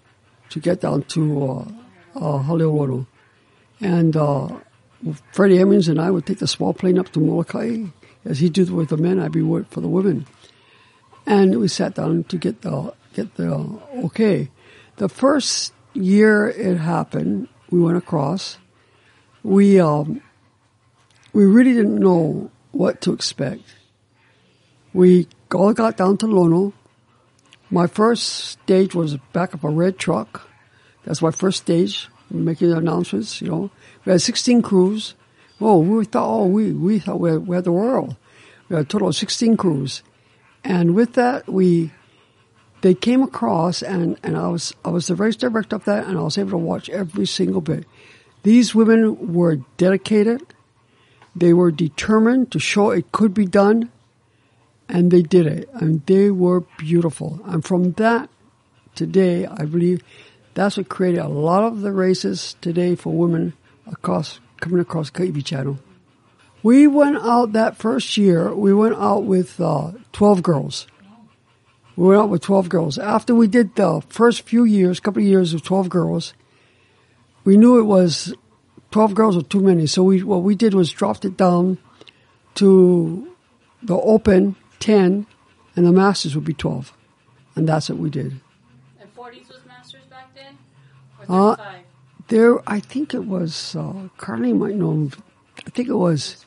to 0.48 0.58
get 0.60 0.80
down 0.80 1.02
to 1.02 1.66
uh, 2.14 2.18
uh. 2.18 3.04
And 3.80 4.16
uh, 4.16 4.48
Freddie 5.32 5.58
Emmons 5.58 5.88
and 5.88 6.00
I 6.00 6.10
would 6.10 6.24
take 6.24 6.38
the 6.38 6.46
small 6.46 6.72
plane 6.72 6.98
up 6.98 7.12
to 7.12 7.20
Molokai. 7.20 7.84
As 8.24 8.38
he 8.38 8.48
did 8.48 8.70
with 8.70 8.88
the 8.88 8.96
men, 8.96 9.20
I'd 9.20 9.32
be 9.32 9.42
with 9.42 9.68
for 9.68 9.80
the 9.80 9.88
women. 9.88 10.26
And 11.26 11.60
we 11.60 11.68
sat 11.68 11.94
down 11.94 12.24
to 12.24 12.36
get 12.38 12.62
the 12.62 12.94
get 13.14 13.34
the 13.34 13.52
okay. 14.06 14.50
The 14.96 15.08
first 15.08 15.72
year 15.92 16.48
it 16.48 16.78
happened, 16.78 17.48
we 17.70 17.80
went 17.80 17.98
across. 17.98 18.58
We 19.42 19.78
um, 19.78 20.22
we 21.32 21.44
really 21.44 21.74
didn't 21.74 21.98
know 21.98 22.50
what 22.76 23.00
to 23.02 23.12
expect. 23.12 23.62
We 24.92 25.28
all 25.54 25.72
got 25.72 25.96
down 25.96 26.16
to 26.18 26.26
Lono. 26.26 26.72
My 27.70 27.86
first 27.86 28.24
stage 28.24 28.94
was 28.94 29.16
back 29.32 29.54
of 29.54 29.64
a 29.64 29.68
red 29.68 29.98
truck. 29.98 30.48
That's 31.04 31.22
my 31.22 31.30
first 31.30 31.62
stage, 31.62 32.08
making 32.30 32.72
announcements, 32.72 33.40
you 33.40 33.48
know. 33.48 33.70
We 34.04 34.12
had 34.12 34.22
16 34.22 34.62
crews. 34.62 35.14
Oh, 35.60 35.78
we 35.78 36.04
thought, 36.04 36.28
oh, 36.28 36.46
we, 36.46 36.72
we 36.72 36.98
thought 36.98 37.20
we 37.20 37.30
had, 37.30 37.46
we 37.46 37.56
had 37.56 37.64
the 37.64 37.72
world. 37.72 38.16
We 38.68 38.76
had 38.76 38.86
a 38.86 38.88
total 38.88 39.08
of 39.08 39.16
16 39.16 39.56
crews. 39.56 40.02
And 40.64 40.94
with 40.94 41.14
that, 41.14 41.48
we, 41.48 41.92
they 42.82 42.94
came 42.94 43.22
across 43.22 43.82
and, 43.82 44.18
and 44.22 44.36
I 44.36 44.48
was, 44.48 44.72
I 44.84 44.90
was 44.90 45.06
the 45.06 45.14
race 45.14 45.36
director 45.36 45.76
of 45.76 45.84
that 45.84 46.06
and 46.06 46.18
I 46.18 46.22
was 46.22 46.38
able 46.38 46.50
to 46.50 46.56
watch 46.58 46.88
every 46.90 47.26
single 47.26 47.60
bit. 47.60 47.86
These 48.42 48.74
women 48.74 49.32
were 49.32 49.56
dedicated. 49.76 50.42
They 51.36 51.52
were 51.52 51.70
determined 51.70 52.50
to 52.52 52.58
show 52.58 52.90
it 52.90 53.12
could 53.12 53.34
be 53.34 53.44
done. 53.44 53.92
And 54.88 55.10
they 55.10 55.22
did 55.22 55.46
it. 55.46 55.68
And 55.74 56.04
they 56.06 56.30
were 56.30 56.60
beautiful. 56.78 57.40
And 57.44 57.62
from 57.62 57.92
that, 57.92 58.30
today, 58.94 59.46
I 59.46 59.66
believe 59.66 60.02
that's 60.54 60.78
what 60.78 60.88
created 60.88 61.20
a 61.20 61.28
lot 61.28 61.64
of 61.64 61.82
the 61.82 61.92
races 61.92 62.56
today 62.62 62.94
for 62.94 63.12
women 63.12 63.52
across, 63.86 64.40
coming 64.60 64.80
across 64.80 65.10
Kaiwi 65.10 65.44
Channel. 65.44 65.78
We 66.62 66.86
went 66.86 67.18
out 67.18 67.52
that 67.52 67.76
first 67.76 68.16
year, 68.16 68.54
we 68.54 68.72
went 68.72 68.96
out 68.96 69.24
with 69.24 69.60
uh, 69.60 69.92
12 70.12 70.42
girls. 70.42 70.86
We 71.94 72.08
went 72.08 72.20
out 72.20 72.30
with 72.30 72.42
12 72.42 72.68
girls. 72.68 72.98
After 72.98 73.34
we 73.34 73.46
did 73.46 73.76
the 73.76 74.02
first 74.08 74.42
few 74.42 74.64
years, 74.64 74.98
couple 74.98 75.22
of 75.22 75.28
years 75.28 75.52
of 75.52 75.62
12 75.62 75.88
girls, 75.88 76.34
we 77.44 77.56
knew 77.56 77.78
it 77.78 77.84
was 77.84 78.34
12 78.90 79.14
girls 79.14 79.36
were 79.36 79.42
too 79.42 79.60
many. 79.60 79.86
So 79.86 80.02
we, 80.02 80.22
what 80.22 80.42
we 80.42 80.54
did 80.54 80.74
was 80.74 80.90
dropped 80.90 81.24
it 81.24 81.36
down 81.36 81.78
to 82.56 83.28
the 83.82 83.94
open 83.94 84.56
10 84.80 85.26
and 85.74 85.86
the 85.86 85.92
masters 85.92 86.34
would 86.34 86.44
be 86.44 86.54
12. 86.54 86.92
And 87.54 87.68
that's 87.68 87.88
what 87.88 87.98
we 87.98 88.10
did. 88.10 88.40
And 89.00 89.14
40s 89.16 89.48
was 89.48 89.64
masters 89.66 90.04
back 90.10 90.34
then? 90.34 90.58
Uh, 91.28 91.50
Or 91.50 91.56
35? 91.56 91.82
There, 92.28 92.68
I 92.68 92.80
think 92.80 93.14
it 93.14 93.24
was, 93.24 93.76
uh, 93.76 94.08
Carly 94.16 94.52
might 94.52 94.74
know, 94.74 95.10
I 95.64 95.70
think 95.70 95.88
it 95.88 95.94
was 95.94 96.44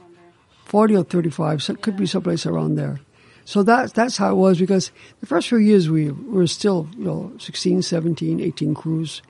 40 0.65 0.97
or 0.97 1.03
35, 1.03 1.63
so 1.63 1.73
it 1.73 1.81
could 1.81 1.95
be 1.95 2.05
someplace 2.05 2.45
around 2.45 2.75
there. 2.75 2.99
So 3.45 3.63
that, 3.63 3.93
that's 3.93 4.17
how 4.17 4.31
it 4.31 4.35
was 4.35 4.59
because 4.59 4.91
the 5.21 5.25
first 5.25 5.47
few 5.47 5.57
years 5.57 5.89
we 5.89 6.11
were 6.11 6.45
still, 6.45 6.87
you 6.95 7.05
know, 7.05 7.31
16, 7.39 7.81
17, 7.81 8.39
18 8.39 8.75
crews 8.75 9.23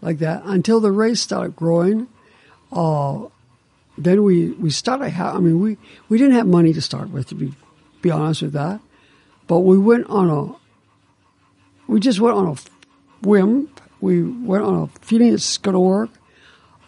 like 0.00 0.18
that 0.20 0.42
until 0.44 0.80
the 0.80 0.92
race 0.92 1.20
started 1.20 1.56
growing. 1.56 2.08
Uh, 2.72 3.26
then 3.96 4.22
we, 4.22 4.50
we 4.52 4.70
started, 4.70 5.10
ha- 5.10 5.34
I 5.34 5.38
mean, 5.38 5.60
we, 5.60 5.76
we 6.08 6.18
didn't 6.18 6.34
have 6.34 6.46
money 6.46 6.72
to 6.72 6.80
start 6.80 7.10
with, 7.10 7.28
to 7.28 7.34
be, 7.34 7.52
be 8.00 8.10
honest 8.10 8.42
with 8.42 8.52
that. 8.52 8.80
But 9.46 9.60
we 9.60 9.78
went 9.78 10.06
on 10.08 10.30
a, 10.30 10.54
we 11.90 12.00
just 12.00 12.20
went 12.20 12.36
on 12.36 12.46
a 12.46 13.26
whim. 13.26 13.70
We 14.00 14.22
went 14.22 14.62
on 14.62 14.74
a 14.82 14.86
feeling 15.00 15.32
it's 15.32 15.58
going 15.58 15.74
to 15.74 15.80
work. 15.80 16.10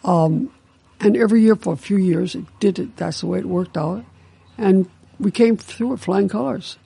Um, 0.03 0.53
and 0.99 1.17
every 1.17 1.41
year 1.41 1.55
for 1.55 1.73
a 1.73 1.77
few 1.77 1.97
years, 1.97 2.35
it 2.35 2.45
did 2.59 2.79
it. 2.79 2.95
That's 2.95 3.21
the 3.21 3.27
way 3.27 3.39
it 3.39 3.45
worked 3.45 3.77
out. 3.77 4.05
And 4.57 4.89
we 5.19 5.31
came 5.31 5.57
through 5.57 5.87
with 5.87 6.03
flying 6.03 6.29
colors. 6.29 6.77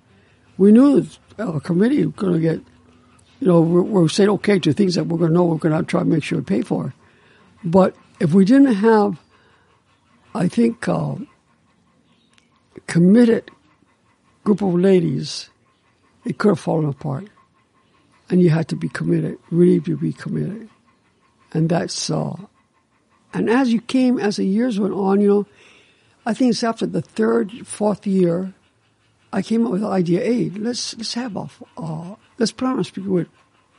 We 0.58 0.72
knew 0.72 1.02
that 1.36 1.48
a 1.48 1.60
committee 1.60 2.06
was 2.06 2.16
going 2.16 2.34
to 2.34 2.40
get, 2.40 2.60
you 3.40 3.48
know, 3.48 3.62
we're, 3.62 3.82
we're 3.82 4.08
saying 4.08 4.30
okay 4.30 4.58
to 4.60 4.74
things 4.74 4.96
that 4.96 5.06
we're 5.06 5.18
going 5.18 5.32
to 5.32 5.34
know 5.34 5.46
we're 5.46 5.58
going 5.58 5.78
to 5.78 5.84
try 5.84 6.00
to 6.00 6.06
make 6.06 6.24
sure 6.24 6.40
we 6.40 6.46
pay 6.46 6.62
for. 6.62 6.94
But 7.64 7.96
if 8.20 8.34
we 8.34 8.46
didn't 8.46 8.76
have, 8.76 9.20
I 10.34 10.48
think, 10.48 10.88
uh, 10.88 11.16
committed 12.88 13.52
group 14.44 14.62
of 14.62 14.76
ladies, 14.76 15.50
it 16.26 16.38
could 16.38 16.50
have 16.50 16.60
fallen 16.60 16.90
apart. 16.90 17.28
And 18.30 18.42
you 18.42 18.50
had 18.50 18.68
to 18.70 18.76
be 18.76 18.90
committed, 18.90 19.38
really 19.52 19.80
to 19.82 19.98
be 19.98 20.14
committed. 20.14 20.70
And 21.54 21.70
that's, 21.70 22.10
uh, 22.10 22.36
and 23.34 23.50
as 23.50 23.72
you 23.72 23.82
came, 23.82 24.20
as 24.20 24.38
the 24.38 24.46
years 24.46 24.80
went 24.80 24.94
on, 24.94 25.22
you 25.22 25.28
know, 25.28 25.48
I 26.26 26.34
think 26.34 26.52
it's 26.52 26.64
after 26.64 26.86
the 26.86 27.02
third, 27.02 27.68
fourth 27.68 28.08
year, 28.08 28.54
I 29.32 29.42
came 29.42 29.66
up 29.66 29.74
with 29.74 29.82
the 29.82 29.88
idea, 29.88 30.22
hey, 30.22 30.50
let's, 30.50 30.96
let's 30.98 31.14
have 31.14 31.36
a, 31.36 31.50
uh, 31.78 32.16
let's 32.40 32.52
put 32.52 32.68
on 32.68 32.80
a 32.80 32.84
speaker 32.84 33.10
with 33.10 33.28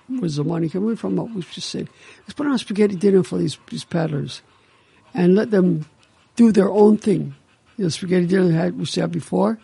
was 0.09 0.37
the 0.37 0.45
money 0.45 0.69
coming 0.69 0.97
from? 0.97 1.17
What 1.17 1.31
we 1.31 1.43
just 1.43 1.71
said, 1.71 1.89
let's 2.21 2.35
put 2.35 2.47
on 2.47 2.53
a 2.53 2.59
spaghetti 2.59 2.97
dinner 2.97 3.23
for 3.23 3.39
these, 3.39 3.59
these 3.69 3.85
paddlers 3.85 4.43
and 5.15 5.35
let 5.35 5.51
them 5.51 5.87
do 6.37 6.53
their 6.53 6.71
own 6.71 6.99
thing. 6.99 7.35
You 7.77 7.85
know, 7.85 7.89
spaghetti 7.89 8.27
dinner 8.27 8.53
had, 8.53 8.79
we 8.79 8.85
said 8.85 9.11
before. 9.13 9.59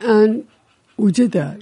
And 0.00 0.48
we 0.96 1.12
did 1.12 1.32
that. 1.32 1.60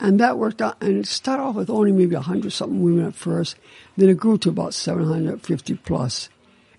And 0.00 0.20
that 0.20 0.38
worked 0.38 0.62
out. 0.62 0.80
And 0.80 0.98
it 0.98 1.06
started 1.06 1.42
off 1.42 1.56
with 1.56 1.70
only 1.70 1.92
maybe 1.92 2.14
100 2.14 2.52
something 2.52 2.82
women 2.82 3.06
at 3.06 3.14
first. 3.14 3.56
Then 3.96 4.08
it 4.08 4.16
grew 4.16 4.38
to 4.38 4.48
about 4.48 4.74
750 4.74 5.74
plus. 5.76 6.28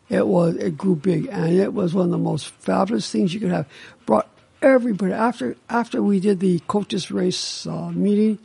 It 0.07 0.25
was, 0.25 0.55
it 0.55 0.77
grew 0.77 0.95
big. 0.95 1.27
And 1.27 1.53
it 1.53 1.73
was 1.73 1.93
one 1.93 2.05
of 2.05 2.11
the 2.11 2.17
most 2.17 2.47
fabulous 2.47 3.11
things 3.11 3.33
you 3.33 3.39
could 3.39 3.51
have. 3.51 3.67
Brought 4.05 4.29
everybody. 4.61 5.13
After, 5.13 5.55
after 5.69 6.01
we 6.01 6.19
did 6.19 6.39
the 6.39 6.59
coaches 6.67 7.11
race 7.11 7.67
uh, 7.67 7.91
meeting, 7.91 8.39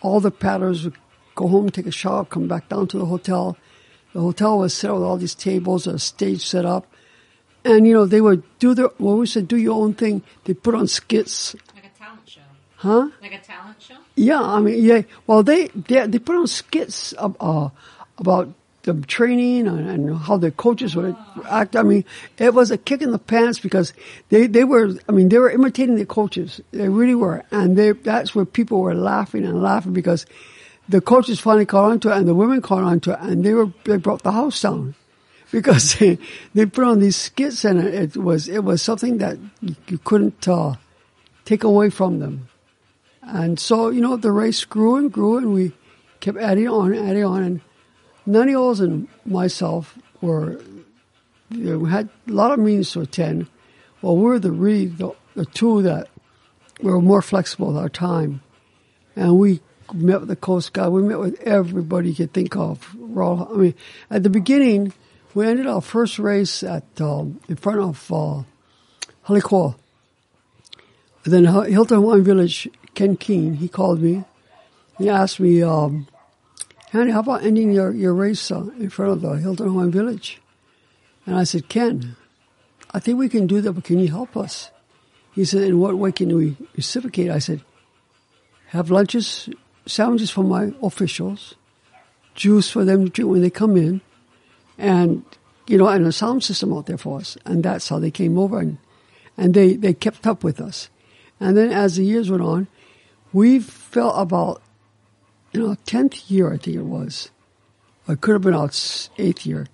all 0.00 0.20
the 0.20 0.30
paddlers 0.30 0.88
go 1.36 1.46
home, 1.46 1.70
take 1.70 1.86
a 1.86 1.92
shower, 1.92 2.24
come 2.24 2.48
back 2.48 2.68
down 2.68 2.88
to 2.88 2.98
the 2.98 3.06
hotel. 3.06 3.56
The 4.12 4.20
hotel 4.20 4.58
was 4.58 4.74
set 4.74 4.90
up 4.90 4.96
with 4.96 5.04
all 5.04 5.18
these 5.18 5.36
tables, 5.36 5.86
a 5.86 6.00
stage 6.00 6.44
set 6.44 6.64
up. 6.64 6.86
And, 7.64 7.86
you 7.86 7.94
know, 7.94 8.06
they 8.06 8.20
would 8.20 8.42
do 8.58 8.74
their, 8.74 8.90
well, 8.98 9.18
we 9.18 9.26
said, 9.26 9.46
do 9.46 9.56
your 9.56 9.74
own 9.74 9.94
thing. 9.94 10.22
They 10.44 10.54
put 10.54 10.74
on 10.74 10.88
skits. 10.88 11.54
Like 11.74 11.84
a 11.84 11.98
talent 11.98 12.28
show. 12.28 12.40
Huh? 12.76 13.10
Like 13.20 13.34
a 13.34 13.40
talent 13.40 13.80
show? 13.80 13.96
Yeah, 14.16 14.40
I 14.40 14.60
mean, 14.60 14.82
yeah. 14.82 15.02
Well, 15.26 15.42
they 15.42 15.68
they, 15.68 16.06
they 16.06 16.18
put 16.18 16.36
on 16.36 16.46
skits 16.46 17.12
uh, 17.18 17.30
uh, 17.38 17.68
about 18.18 18.54
the 18.82 18.94
training 19.02 19.66
and, 19.66 19.88
and 19.88 20.16
how 20.16 20.38
the 20.38 20.50
coaches 20.50 20.96
would 20.96 21.16
act. 21.50 21.76
I 21.76 21.82
mean, 21.82 22.04
it 22.38 22.54
was 22.54 22.70
a 22.70 22.78
kick 22.78 23.02
in 23.02 23.10
the 23.10 23.18
pants 23.18 23.58
because 23.58 23.92
they, 24.30 24.46
they 24.46 24.64
were. 24.64 24.94
I 25.08 25.12
mean, 25.12 25.28
they 25.28 25.38
were 25.38 25.50
imitating 25.50 25.96
the 25.96 26.06
coaches. 26.06 26.60
They 26.70 26.88
really 26.88 27.14
were, 27.14 27.44
and 27.50 27.76
they 27.76 27.92
that's 27.92 28.34
where 28.34 28.44
people 28.44 28.80
were 28.80 28.94
laughing 28.94 29.44
and 29.44 29.60
laughing 29.60 29.92
because 29.92 30.24
the 30.88 31.00
coaches 31.00 31.40
finally 31.40 31.66
caught 31.66 31.90
on 31.90 32.00
to 32.00 32.10
it, 32.10 32.16
and 32.16 32.28
the 32.28 32.34
women 32.34 32.62
caught 32.62 32.82
on 32.82 33.00
to 33.00 33.12
it, 33.12 33.18
and 33.20 33.44
they 33.44 33.54
were 33.54 33.70
they 33.84 33.96
brought 33.96 34.22
the 34.22 34.32
house 34.32 34.60
down 34.60 34.94
because 35.50 35.94
they, 35.94 36.18
they 36.54 36.66
put 36.66 36.84
on 36.84 37.00
these 37.00 37.16
skits, 37.16 37.64
and 37.64 37.80
it, 37.80 38.16
was 38.16 38.48
it 38.48 38.64
was 38.64 38.82
something 38.82 39.18
that 39.18 39.38
you, 39.60 39.98
couldn't 39.98 40.46
uh, 40.48 40.74
take 41.44 41.64
away 41.64 41.90
from 41.90 42.18
them. 42.18 42.48
And 43.22 43.58
so, 43.58 43.90
you 43.90 44.00
know, 44.00 44.16
the 44.16 44.30
race 44.30 44.64
grew 44.64 44.96
and 44.96 45.12
grew, 45.12 45.38
and 45.38 45.52
we 45.52 45.72
kept 46.20 46.38
adding 46.38 46.68
on, 46.68 46.92
and 46.92 47.08
adding 47.08 47.24
on. 47.24 47.42
And 47.42 47.60
Nanny 48.24 48.54
Oles 48.54 48.80
and 48.80 49.08
myself 49.24 49.98
were, 50.20 50.60
you 51.50 51.70
know, 51.72 51.78
we 51.78 51.90
had 51.90 52.08
a 52.28 52.32
lot 52.32 52.52
of 52.52 52.58
meetings 52.60 52.92
to 52.92 53.00
attend. 53.00 53.48
Well, 54.02 54.16
we 54.16 54.22
were 54.22 54.38
the 54.38 54.50
the, 54.50 55.14
the 55.34 55.46
two 55.46 55.82
that 55.82 56.08
were 56.80 57.00
more 57.00 57.22
flexible 57.22 57.68
with 57.68 57.78
our 57.78 57.88
time. 57.88 58.42
And 59.16 59.38
we 59.38 59.60
met 59.92 60.20
with 60.20 60.28
the 60.28 60.36
Coast 60.36 60.72
Guard. 60.72 60.92
We 60.92 61.02
met 61.02 61.18
with 61.18 61.40
everybody 61.42 62.10
you 62.10 62.14
could 62.14 62.32
think 62.32 62.56
of. 62.56 62.94
I 62.94 63.56
mean, 63.56 63.74
at 64.10 64.22
the 64.22 64.30
beginning, 64.30 64.92
we 65.34 65.46
ended 65.46 65.66
our 65.66 65.80
first 65.80 66.18
race 66.18 66.62
at 66.62 66.84
um, 67.00 67.40
in 67.48 67.56
front 67.56 67.80
of 67.80 68.12
uh, 68.12 68.42
Haliqua. 69.26 69.76
Then 71.24 71.44
Hilton 71.44 71.98
Hawaiian 71.98 72.24
Village, 72.24 72.68
Ken 72.94 73.16
Keene, 73.16 73.54
he 73.54 73.68
called 73.68 74.00
me. 74.00 74.24
He 74.98 75.08
asked 75.08 75.40
me, 75.40 75.62
um, 75.62 76.06
how 76.90 77.20
about 77.20 77.44
ending 77.44 77.72
your, 77.72 77.92
your 77.92 78.14
race 78.14 78.50
uh, 78.50 78.60
in 78.78 78.88
front 78.90 79.12
of 79.12 79.20
the 79.20 79.32
Hilton 79.32 79.68
Hawaiian 79.68 79.90
Village? 79.90 80.40
And 81.26 81.36
I 81.36 81.44
said, 81.44 81.68
Ken, 81.68 82.16
I 82.92 83.00
think 83.00 83.18
we 83.18 83.28
can 83.28 83.46
do 83.46 83.60
that, 83.60 83.72
but 83.72 83.84
can 83.84 83.98
you 83.98 84.08
help 84.08 84.36
us? 84.36 84.70
He 85.34 85.44
said, 85.44 85.64
in 85.64 85.78
what 85.80 85.98
way 85.98 86.12
can 86.12 86.34
we 86.34 86.56
reciprocate? 86.76 87.30
I 87.30 87.40
said, 87.40 87.60
have 88.68 88.90
lunches, 88.90 89.50
sandwiches 89.86 90.30
for 90.30 90.44
my 90.44 90.72
officials, 90.82 91.54
juice 92.34 92.70
for 92.70 92.84
them 92.84 93.04
to 93.04 93.10
drink 93.10 93.30
when 93.30 93.42
they 93.42 93.50
come 93.50 93.76
in, 93.76 94.00
and, 94.78 95.24
you 95.66 95.78
know, 95.78 95.88
and 95.88 96.06
a 96.06 96.12
sound 96.12 96.44
system 96.44 96.72
out 96.72 96.86
there 96.86 96.98
for 96.98 97.18
us. 97.18 97.38
And 97.44 97.62
that's 97.62 97.88
how 97.88 97.98
they 97.98 98.10
came 98.10 98.38
over 98.38 98.58
and, 98.58 98.78
and 99.36 99.54
they, 99.54 99.74
they 99.74 99.94
kept 99.94 100.26
up 100.26 100.44
with 100.44 100.60
us. 100.60 100.90
And 101.40 101.56
then 101.56 101.70
as 101.70 101.96
the 101.96 102.04
years 102.04 102.30
went 102.30 102.42
on, 102.42 102.66
we 103.32 103.60
felt 103.60 104.14
about, 104.18 104.62
you 105.52 105.60
know, 105.60 105.76
10th 105.86 106.30
year, 106.30 106.52
I 106.52 106.56
think 106.56 106.76
it 106.76 106.82
was. 106.82 107.30
It 108.08 108.20
could 108.20 108.32
have 108.32 108.42
been 108.42 108.54
our 108.54 108.70
eighth 109.18 109.46
year. 109.46 109.66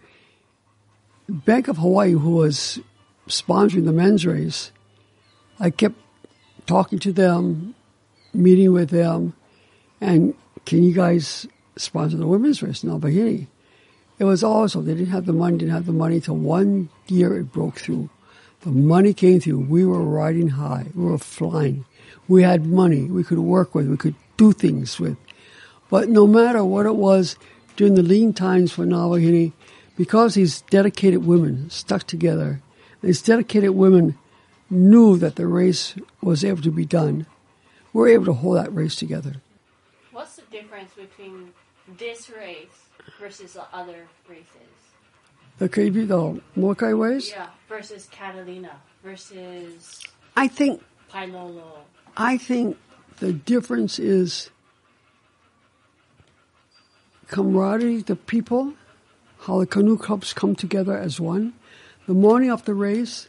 Bank 1.28 1.68
of 1.68 1.78
Hawaii, 1.78 2.12
who 2.12 2.30
was 2.30 2.80
sponsoring 3.28 3.84
the 3.84 3.92
men's 3.92 4.26
race, 4.26 4.72
I 5.60 5.70
kept 5.70 5.96
talking 6.66 6.98
to 7.00 7.12
them, 7.12 7.74
meeting 8.34 8.72
with 8.72 8.90
them, 8.90 9.34
and 10.02 10.34
can 10.66 10.82
you 10.82 10.92
guys 10.92 11.46
sponsor 11.76 12.16
the 12.16 12.26
women's 12.26 12.60
race 12.60 12.82
in 12.82 12.90
Albahini? 12.90 13.46
It 14.18 14.24
was 14.24 14.42
awesome. 14.42 14.84
They 14.84 14.94
didn't 14.94 15.12
have 15.12 15.26
the 15.26 15.32
money, 15.32 15.58
didn't 15.58 15.74
have 15.74 15.86
the 15.86 15.92
money 15.92 16.20
till 16.20 16.36
one 16.36 16.88
year 17.06 17.38
it 17.38 17.52
broke 17.52 17.78
through. 17.78 18.10
The 18.62 18.70
money 18.70 19.14
came 19.14 19.38
through. 19.38 19.60
We 19.60 19.84
were 19.84 20.02
riding 20.02 20.48
high. 20.48 20.86
We 20.94 21.04
were 21.04 21.18
flying. 21.18 21.84
We 22.26 22.42
had 22.42 22.66
money 22.66 23.04
we 23.04 23.22
could 23.22 23.38
work 23.38 23.76
with. 23.76 23.88
We 23.88 23.96
could 23.96 24.16
do 24.36 24.52
things 24.52 24.98
with. 24.98 25.16
But 25.88 26.08
no 26.08 26.26
matter 26.26 26.64
what 26.64 26.86
it 26.86 26.96
was 26.96 27.36
during 27.76 27.94
the 27.94 28.02
lean 28.02 28.32
times 28.32 28.72
for 28.72 28.84
Nawahini, 28.84 29.52
because 29.96 30.34
these 30.34 30.62
dedicated 30.62 31.24
women 31.24 31.70
stuck 31.70 32.08
together, 32.08 32.60
these 33.02 33.22
dedicated 33.22 33.70
women 33.70 34.18
knew 34.68 35.16
that 35.18 35.36
the 35.36 35.46
race 35.46 35.94
was 36.20 36.44
able 36.44 36.62
to 36.62 36.72
be 36.72 36.86
done, 36.86 37.26
we 37.92 38.00
were 38.00 38.08
able 38.08 38.24
to 38.26 38.32
hold 38.32 38.56
that 38.56 38.74
race 38.74 38.96
together. 38.96 39.41
Difference 40.52 40.92
between 40.94 41.48
this 41.98 42.28
race 42.28 42.68
versus 43.18 43.54
the 43.54 43.64
other 43.72 44.06
races? 44.28 44.46
The 45.58 45.68
KB, 45.68 46.06
the 46.06 46.40
Molokai 46.54 46.90
race, 46.90 47.30
Yeah, 47.30 47.46
versus 47.68 48.06
Catalina, 48.10 48.76
versus 49.02 50.00
I 50.36 50.48
think 50.48 50.82
Pailolo. 51.10 51.84
I 52.16 52.36
think 52.36 52.76
the 53.18 53.32
difference 53.32 53.98
is 53.98 54.50
camaraderie, 57.28 58.02
the 58.02 58.16
people, 58.16 58.74
how 59.40 59.60
the 59.60 59.66
canoe 59.66 59.96
clubs 59.96 60.34
come 60.34 60.54
together 60.54 60.96
as 60.96 61.18
one. 61.18 61.54
The 62.06 62.14
morning 62.14 62.50
of 62.50 62.64
the 62.66 62.74
race, 62.74 63.28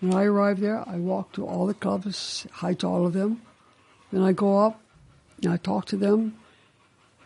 when 0.00 0.12
I 0.12 0.24
arrive 0.24 0.58
there, 0.58 0.82
I 0.88 0.96
walk 0.96 1.32
to 1.34 1.46
all 1.46 1.66
the 1.66 1.74
clubs, 1.74 2.46
hi 2.50 2.74
to 2.74 2.86
all 2.88 3.06
of 3.06 3.12
them. 3.12 3.42
Then 4.10 4.22
I 4.22 4.32
go 4.32 4.58
up 4.58 4.80
and 5.42 5.52
I 5.52 5.56
talk 5.56 5.86
to 5.86 5.96
them. 5.96 6.36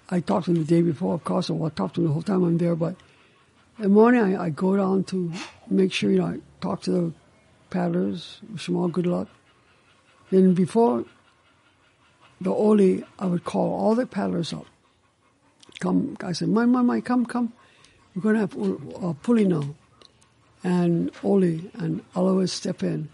I 0.08 0.20
talk 0.20 0.44
to 0.44 0.52
them 0.52 0.64
the 0.64 0.68
day 0.68 0.82
before, 0.82 1.14
of 1.14 1.24
course, 1.24 1.48
and 1.48 1.62
I'll 1.62 1.70
talk 1.70 1.94
to 1.94 2.00
them 2.00 2.08
the 2.08 2.12
whole 2.12 2.22
time 2.22 2.44
I'm 2.44 2.58
there, 2.58 2.76
but 2.76 2.94
in 3.78 3.84
the 3.84 3.88
morning 3.88 4.36
I, 4.36 4.44
I 4.44 4.50
go 4.50 4.76
down 4.76 5.04
to 5.04 5.32
make 5.68 5.92
sure, 5.92 6.10
you 6.10 6.18
know, 6.18 6.26
I 6.26 6.38
talk 6.60 6.82
to 6.82 6.90
the 6.90 7.12
paddlers, 7.70 8.38
wish 8.52 8.66
them 8.66 8.76
all 8.76 8.88
good 8.88 9.06
luck. 9.06 9.28
Then 10.30 10.54
before 10.54 11.04
the 12.40 12.50
Oli, 12.50 13.04
I 13.18 13.26
would 13.26 13.44
call 13.44 13.72
all 13.72 13.94
the 13.94 14.06
paddlers 14.06 14.52
up. 14.52 14.66
Come, 15.80 16.16
I 16.22 16.32
said, 16.32 16.48
my, 16.48 16.64
my, 16.64 16.82
my, 16.82 17.00
come, 17.00 17.26
come. 17.26 17.52
We're 18.14 18.22
going 18.22 18.34
to 18.34 18.40
have 18.40 19.02
a 19.02 19.14
pule 19.14 19.46
now. 19.46 19.74
And 20.64 21.10
Oli 21.22 21.70
and 21.74 22.02
Alois 22.14 22.46
step 22.46 22.82
in. 22.82 23.10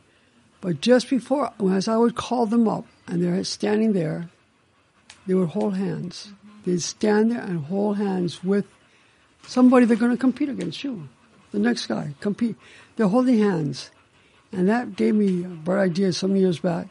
But 0.61 0.81
just 0.81 1.11
before, 1.11 1.53
as 1.71 1.89
I 1.89 1.97
would 1.97 2.15
call 2.15 2.47
them 2.47 2.69
up, 2.69 2.87
and 3.09 3.23
they're 3.23 3.43
standing 3.43 3.93
there, 3.95 4.31
they 5.27 5.35
would 5.35 5.51
hold 5.51 5.77
hands. 5.77 6.33
They'd 6.65 6.83
stand 6.83 7.33
there 7.33 7.41
and 7.41 7.65
hold 7.65 7.99
hands 7.99 8.43
with 8.43 8.67
somebody 9.47 9.87
they're 9.87 9.97
going 9.97 10.13
to 10.13 10.17
compete 10.17 10.49
against 10.49 10.85
you. 10.85 11.09
The 11.51 11.59
next 11.59 11.87
guy, 11.87 12.15
compete. 12.21 12.57
They're 12.97 13.09
holding 13.09 13.39
hands. 13.39 13.91
And 14.53 14.69
that 14.69 14.97
gave 14.97 15.15
me 15.15 15.45
a 15.45 15.49
bright 15.49 15.83
idea 15.83 16.13
some 16.13 16.37
years 16.37 16.59
back. 16.59 16.89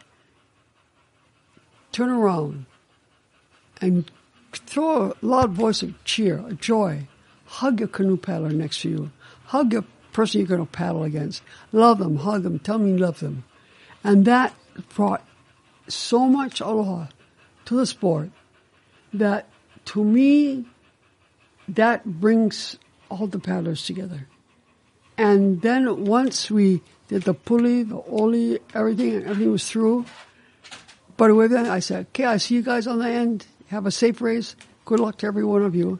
Turn 1.91 2.10
around 2.10 2.65
and 3.80 4.10
throw 4.54 5.12
a 5.12 5.13
loud 5.22 5.52
voice 5.52 5.84
of 5.84 6.04
cheer, 6.04 6.38
of 6.38 6.60
joy. 6.60 7.08
Hug 7.46 7.80
your 7.80 7.89
canoe 7.89 8.17
paddler 8.17 8.50
next 8.50 8.82
to 8.82 8.89
you. 8.89 9.12
Hug 9.46 9.74
your 9.74 9.86
person 10.13 10.39
you're 10.39 10.48
going 10.48 10.65
to 10.65 10.72
paddle 10.72 11.04
against. 11.04 11.44
Love 11.72 12.00
them, 12.00 12.17
hug 12.17 12.44
them, 12.44 12.60
tell 12.60 12.78
them 12.78 12.88
you 12.88 12.98
love 12.98 13.20
them. 13.20 13.44
And 14.04 14.26
that 14.26 14.56
brought 14.96 15.26
so 15.88 16.28
much 16.28 16.62
aloha 16.62 17.08
to 17.65 17.76
the 17.76 17.86
sport 17.86 18.30
that 19.13 19.47
to 19.86 20.04
me, 20.04 20.65
that 21.67 22.06
brings 22.06 22.78
all 23.10 23.28
the 23.28 23.39
paddlers 23.39 23.86
together. 23.86 24.28
And 25.17 25.62
then 25.62 26.06
once 26.06 26.50
we 26.50 26.82
did 27.08 27.24
the 27.24 27.34
pule, 27.34 27.84
the 27.84 28.02
oli, 28.08 28.60
everything, 28.74 29.15
and 29.15 29.26
everything 29.26 29.52
was 29.52 29.69
through. 29.69 30.06
But 31.17 31.36
with 31.36 31.52
that, 31.52 31.67
I 31.67 31.80
said, 31.80 32.08
okay, 32.08 32.26
I 32.26 32.38
see 32.38 32.56
you 32.56 32.63
guys 32.63 32.88
on 32.88 33.00
the 33.00 33.08
end. 33.08 33.45
Have 33.67 33.86
a 33.86 33.91
safe 33.91 34.21
race. 34.21 34.56
Good 34.86 35.00
luck 35.00 35.17
to 35.19 35.28
every 35.28 35.43
one 35.43 35.62
of 35.62 35.76
you. 35.76 36.00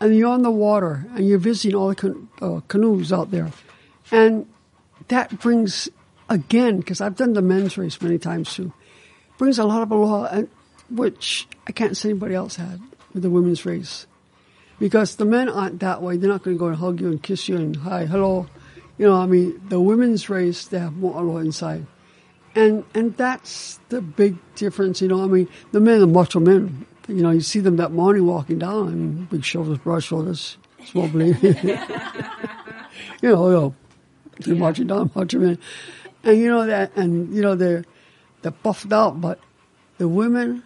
And 0.00 0.16
you're 0.16 0.30
on 0.30 0.42
the 0.42 0.50
water 0.50 1.06
and 1.14 1.26
you're 1.26 1.38
visiting 1.38 1.74
all 1.74 1.88
the 1.88 1.94
can- 1.94 2.28
uh, 2.40 2.60
canoes 2.68 3.12
out 3.12 3.30
there. 3.30 3.50
And 4.10 4.46
that 5.08 5.38
brings, 5.40 5.88
again, 6.28 6.78
because 6.78 7.00
I've 7.00 7.16
done 7.16 7.32
the 7.32 7.42
men's 7.42 7.78
race 7.78 8.00
many 8.02 8.18
times 8.18 8.54
too, 8.54 8.72
brings 9.38 9.58
a 9.58 9.64
lot 9.64 9.82
of 9.82 9.90
aloha, 9.90 10.24
and, 10.24 10.48
which 10.90 11.46
I 11.66 11.72
can't 11.72 11.96
say 11.96 12.10
anybody 12.10 12.34
else 12.34 12.56
had. 12.56 12.80
with 13.14 13.22
the 13.22 13.30
women's 13.30 13.64
race. 13.66 14.06
Because 14.78 15.16
the 15.16 15.24
men 15.24 15.48
aren't 15.48 15.80
that 15.80 16.02
way. 16.02 16.16
They're 16.16 16.30
not 16.30 16.42
going 16.42 16.56
to 16.56 16.58
go 16.58 16.68
and 16.68 16.76
hug 16.76 17.00
you 17.00 17.08
and 17.08 17.22
kiss 17.22 17.48
you 17.48 17.56
and 17.56 17.76
hi, 17.76 18.06
hello. 18.06 18.48
You 18.96 19.06
know, 19.06 19.16
I 19.16 19.26
mean, 19.26 19.60
the 19.68 19.80
women's 19.80 20.28
race, 20.28 20.66
they 20.66 20.78
have 20.78 20.94
more 20.94 21.20
aloha 21.20 21.38
inside. 21.38 21.86
And, 22.54 22.84
and 22.94 23.16
that's 23.16 23.78
the 23.88 24.00
big 24.00 24.36
difference, 24.56 25.00
you 25.00 25.08
know. 25.08 25.22
I 25.22 25.26
mean, 25.26 25.48
the 25.72 25.80
men, 25.80 26.00
the 26.00 26.06
macho 26.06 26.40
men, 26.40 26.86
you 27.08 27.22
know, 27.22 27.30
you 27.30 27.40
see 27.40 27.60
them 27.60 27.76
that 27.76 27.92
morning 27.92 28.26
walking 28.26 28.58
down, 28.58 28.88
and 28.88 29.30
big 29.30 29.44
shoulders, 29.44 29.78
broad 29.78 30.02
shoulders, 30.02 30.56
small 30.84 31.08
belly. 31.12 31.34
you 31.42 31.76
know, 33.22 33.48
you 33.48 33.54
know, 33.54 33.74
they're 34.40 34.54
marching 34.54 34.86
down, 34.86 35.10
macho 35.14 35.38
men. 35.38 35.58
And 36.24 36.38
you 36.38 36.48
know 36.48 36.66
that, 36.66 36.96
and 36.96 37.34
you 37.34 37.42
know, 37.42 37.54
they're, 37.54 37.84
they're 38.42 38.52
buffed 38.52 38.92
out, 38.92 39.20
but 39.20 39.38
the 39.98 40.08
women, 40.08 40.62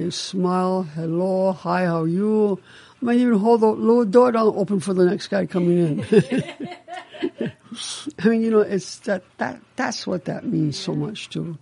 they 0.00 0.10
smile, 0.10 0.82
hello, 0.82 1.52
hi, 1.52 1.84
how 1.84 2.02
are 2.02 2.08
you? 2.08 2.58
I 3.02 3.04
might 3.04 3.18
even 3.18 3.38
hold 3.38 3.60
the 3.60 3.66
little 3.66 4.04
door 4.06 4.32
down 4.32 4.52
open 4.56 4.80
for 4.80 4.94
the 4.94 5.04
next 5.04 5.28
guy 5.28 5.46
coming 5.46 5.78
in. 5.78 6.00
I 8.18 8.28
mean, 8.28 8.42
you 8.42 8.50
know, 8.50 8.60
it's 8.60 8.98
that, 9.00 9.24
that, 9.38 9.60
that's 9.76 10.06
what 10.06 10.24
that 10.24 10.44
means 10.46 10.78
so 10.78 10.94
much 10.94 11.28
too. 11.28 11.58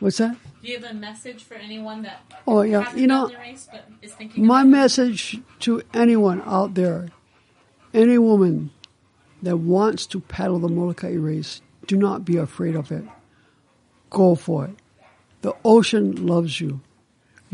What's 0.00 0.16
that? 0.18 0.36
Do 0.62 0.68
you 0.68 0.78
have 0.80 0.90
a 0.90 0.94
message 0.94 1.44
for 1.44 1.54
anyone 1.54 2.02
that 2.02 2.20
Oh, 2.46 2.62
yeah, 2.62 2.94
you 2.94 3.06
know, 3.06 3.30
race 3.38 3.68
but 3.70 3.86
is 4.02 4.12
thinking 4.14 4.46
My 4.46 4.62
about 4.62 4.68
it? 4.68 4.70
message 4.70 5.40
to 5.60 5.82
anyone 5.92 6.42
out 6.46 6.74
there, 6.74 7.08
any 7.92 8.18
woman 8.18 8.70
that 9.42 9.58
wants 9.58 10.06
to 10.06 10.20
paddle 10.20 10.58
the 10.58 10.68
Molokai 10.68 11.12
race, 11.12 11.60
do 11.86 11.96
not 11.96 12.24
be 12.24 12.38
afraid 12.38 12.76
of 12.76 12.90
it. 12.90 13.04
Go 14.08 14.34
for 14.34 14.64
it. 14.66 14.76
The 15.42 15.54
ocean 15.64 16.26
loves 16.26 16.60
you. 16.60 16.80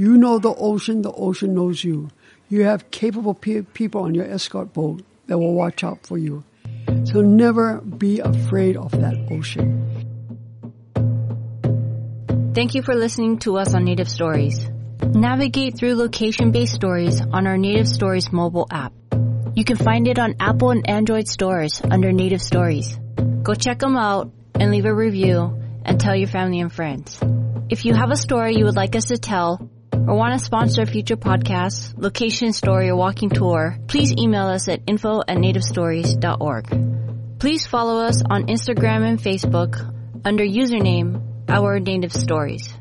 You 0.00 0.16
know 0.16 0.38
the 0.38 0.54
ocean, 0.54 1.02
the 1.02 1.12
ocean 1.12 1.52
knows 1.52 1.84
you. 1.84 2.08
You 2.48 2.64
have 2.64 2.90
capable 2.90 3.34
pe- 3.34 3.60
people 3.60 4.00
on 4.00 4.14
your 4.14 4.24
escort 4.24 4.72
boat 4.72 5.02
that 5.26 5.36
will 5.36 5.52
watch 5.52 5.84
out 5.84 6.06
for 6.06 6.16
you. 6.16 6.42
So 7.04 7.20
never 7.20 7.82
be 7.82 8.18
afraid 8.20 8.78
of 8.78 8.92
that 8.92 9.28
ocean. 9.30 9.68
Thank 12.54 12.74
you 12.74 12.80
for 12.80 12.94
listening 12.94 13.40
to 13.40 13.58
us 13.58 13.74
on 13.74 13.84
Native 13.84 14.08
Stories. 14.08 14.70
Navigate 15.02 15.76
through 15.76 15.96
location-based 15.96 16.72
stories 16.72 17.20
on 17.20 17.46
our 17.46 17.58
Native 17.58 17.86
Stories 17.86 18.32
mobile 18.32 18.68
app. 18.70 18.94
You 19.54 19.64
can 19.66 19.76
find 19.76 20.08
it 20.08 20.18
on 20.18 20.36
Apple 20.40 20.70
and 20.70 20.88
Android 20.88 21.28
stores 21.28 21.82
under 21.84 22.10
Native 22.10 22.40
Stories. 22.40 22.98
Go 23.42 23.52
check 23.52 23.80
them 23.80 23.98
out 23.98 24.32
and 24.54 24.70
leave 24.70 24.86
a 24.86 24.94
review 24.94 25.60
and 25.84 26.00
tell 26.00 26.16
your 26.16 26.28
family 26.28 26.60
and 26.60 26.72
friends. 26.72 27.20
If 27.68 27.84
you 27.84 27.92
have 27.92 28.10
a 28.10 28.16
story 28.16 28.56
you 28.56 28.64
would 28.64 28.76
like 28.76 28.96
us 28.96 29.04
to 29.08 29.18
tell 29.18 29.68
or 30.08 30.16
want 30.16 30.38
to 30.38 30.44
sponsor 30.44 30.86
future 30.86 31.16
podcast, 31.16 31.94
location 31.96 32.52
story, 32.52 32.88
or 32.88 32.96
walking 32.96 33.30
tour, 33.30 33.78
please 33.86 34.12
email 34.12 34.46
us 34.46 34.68
at 34.68 34.80
info 34.86 35.20
at 35.20 35.36
nativestories.org. 35.36 37.38
Please 37.38 37.66
follow 37.66 38.04
us 38.04 38.22
on 38.22 38.46
Instagram 38.46 39.08
and 39.08 39.18
Facebook 39.18 39.94
under 40.24 40.44
username 40.44 41.22
Our 41.48 41.80
Native 41.80 42.12
Stories. 42.12 42.72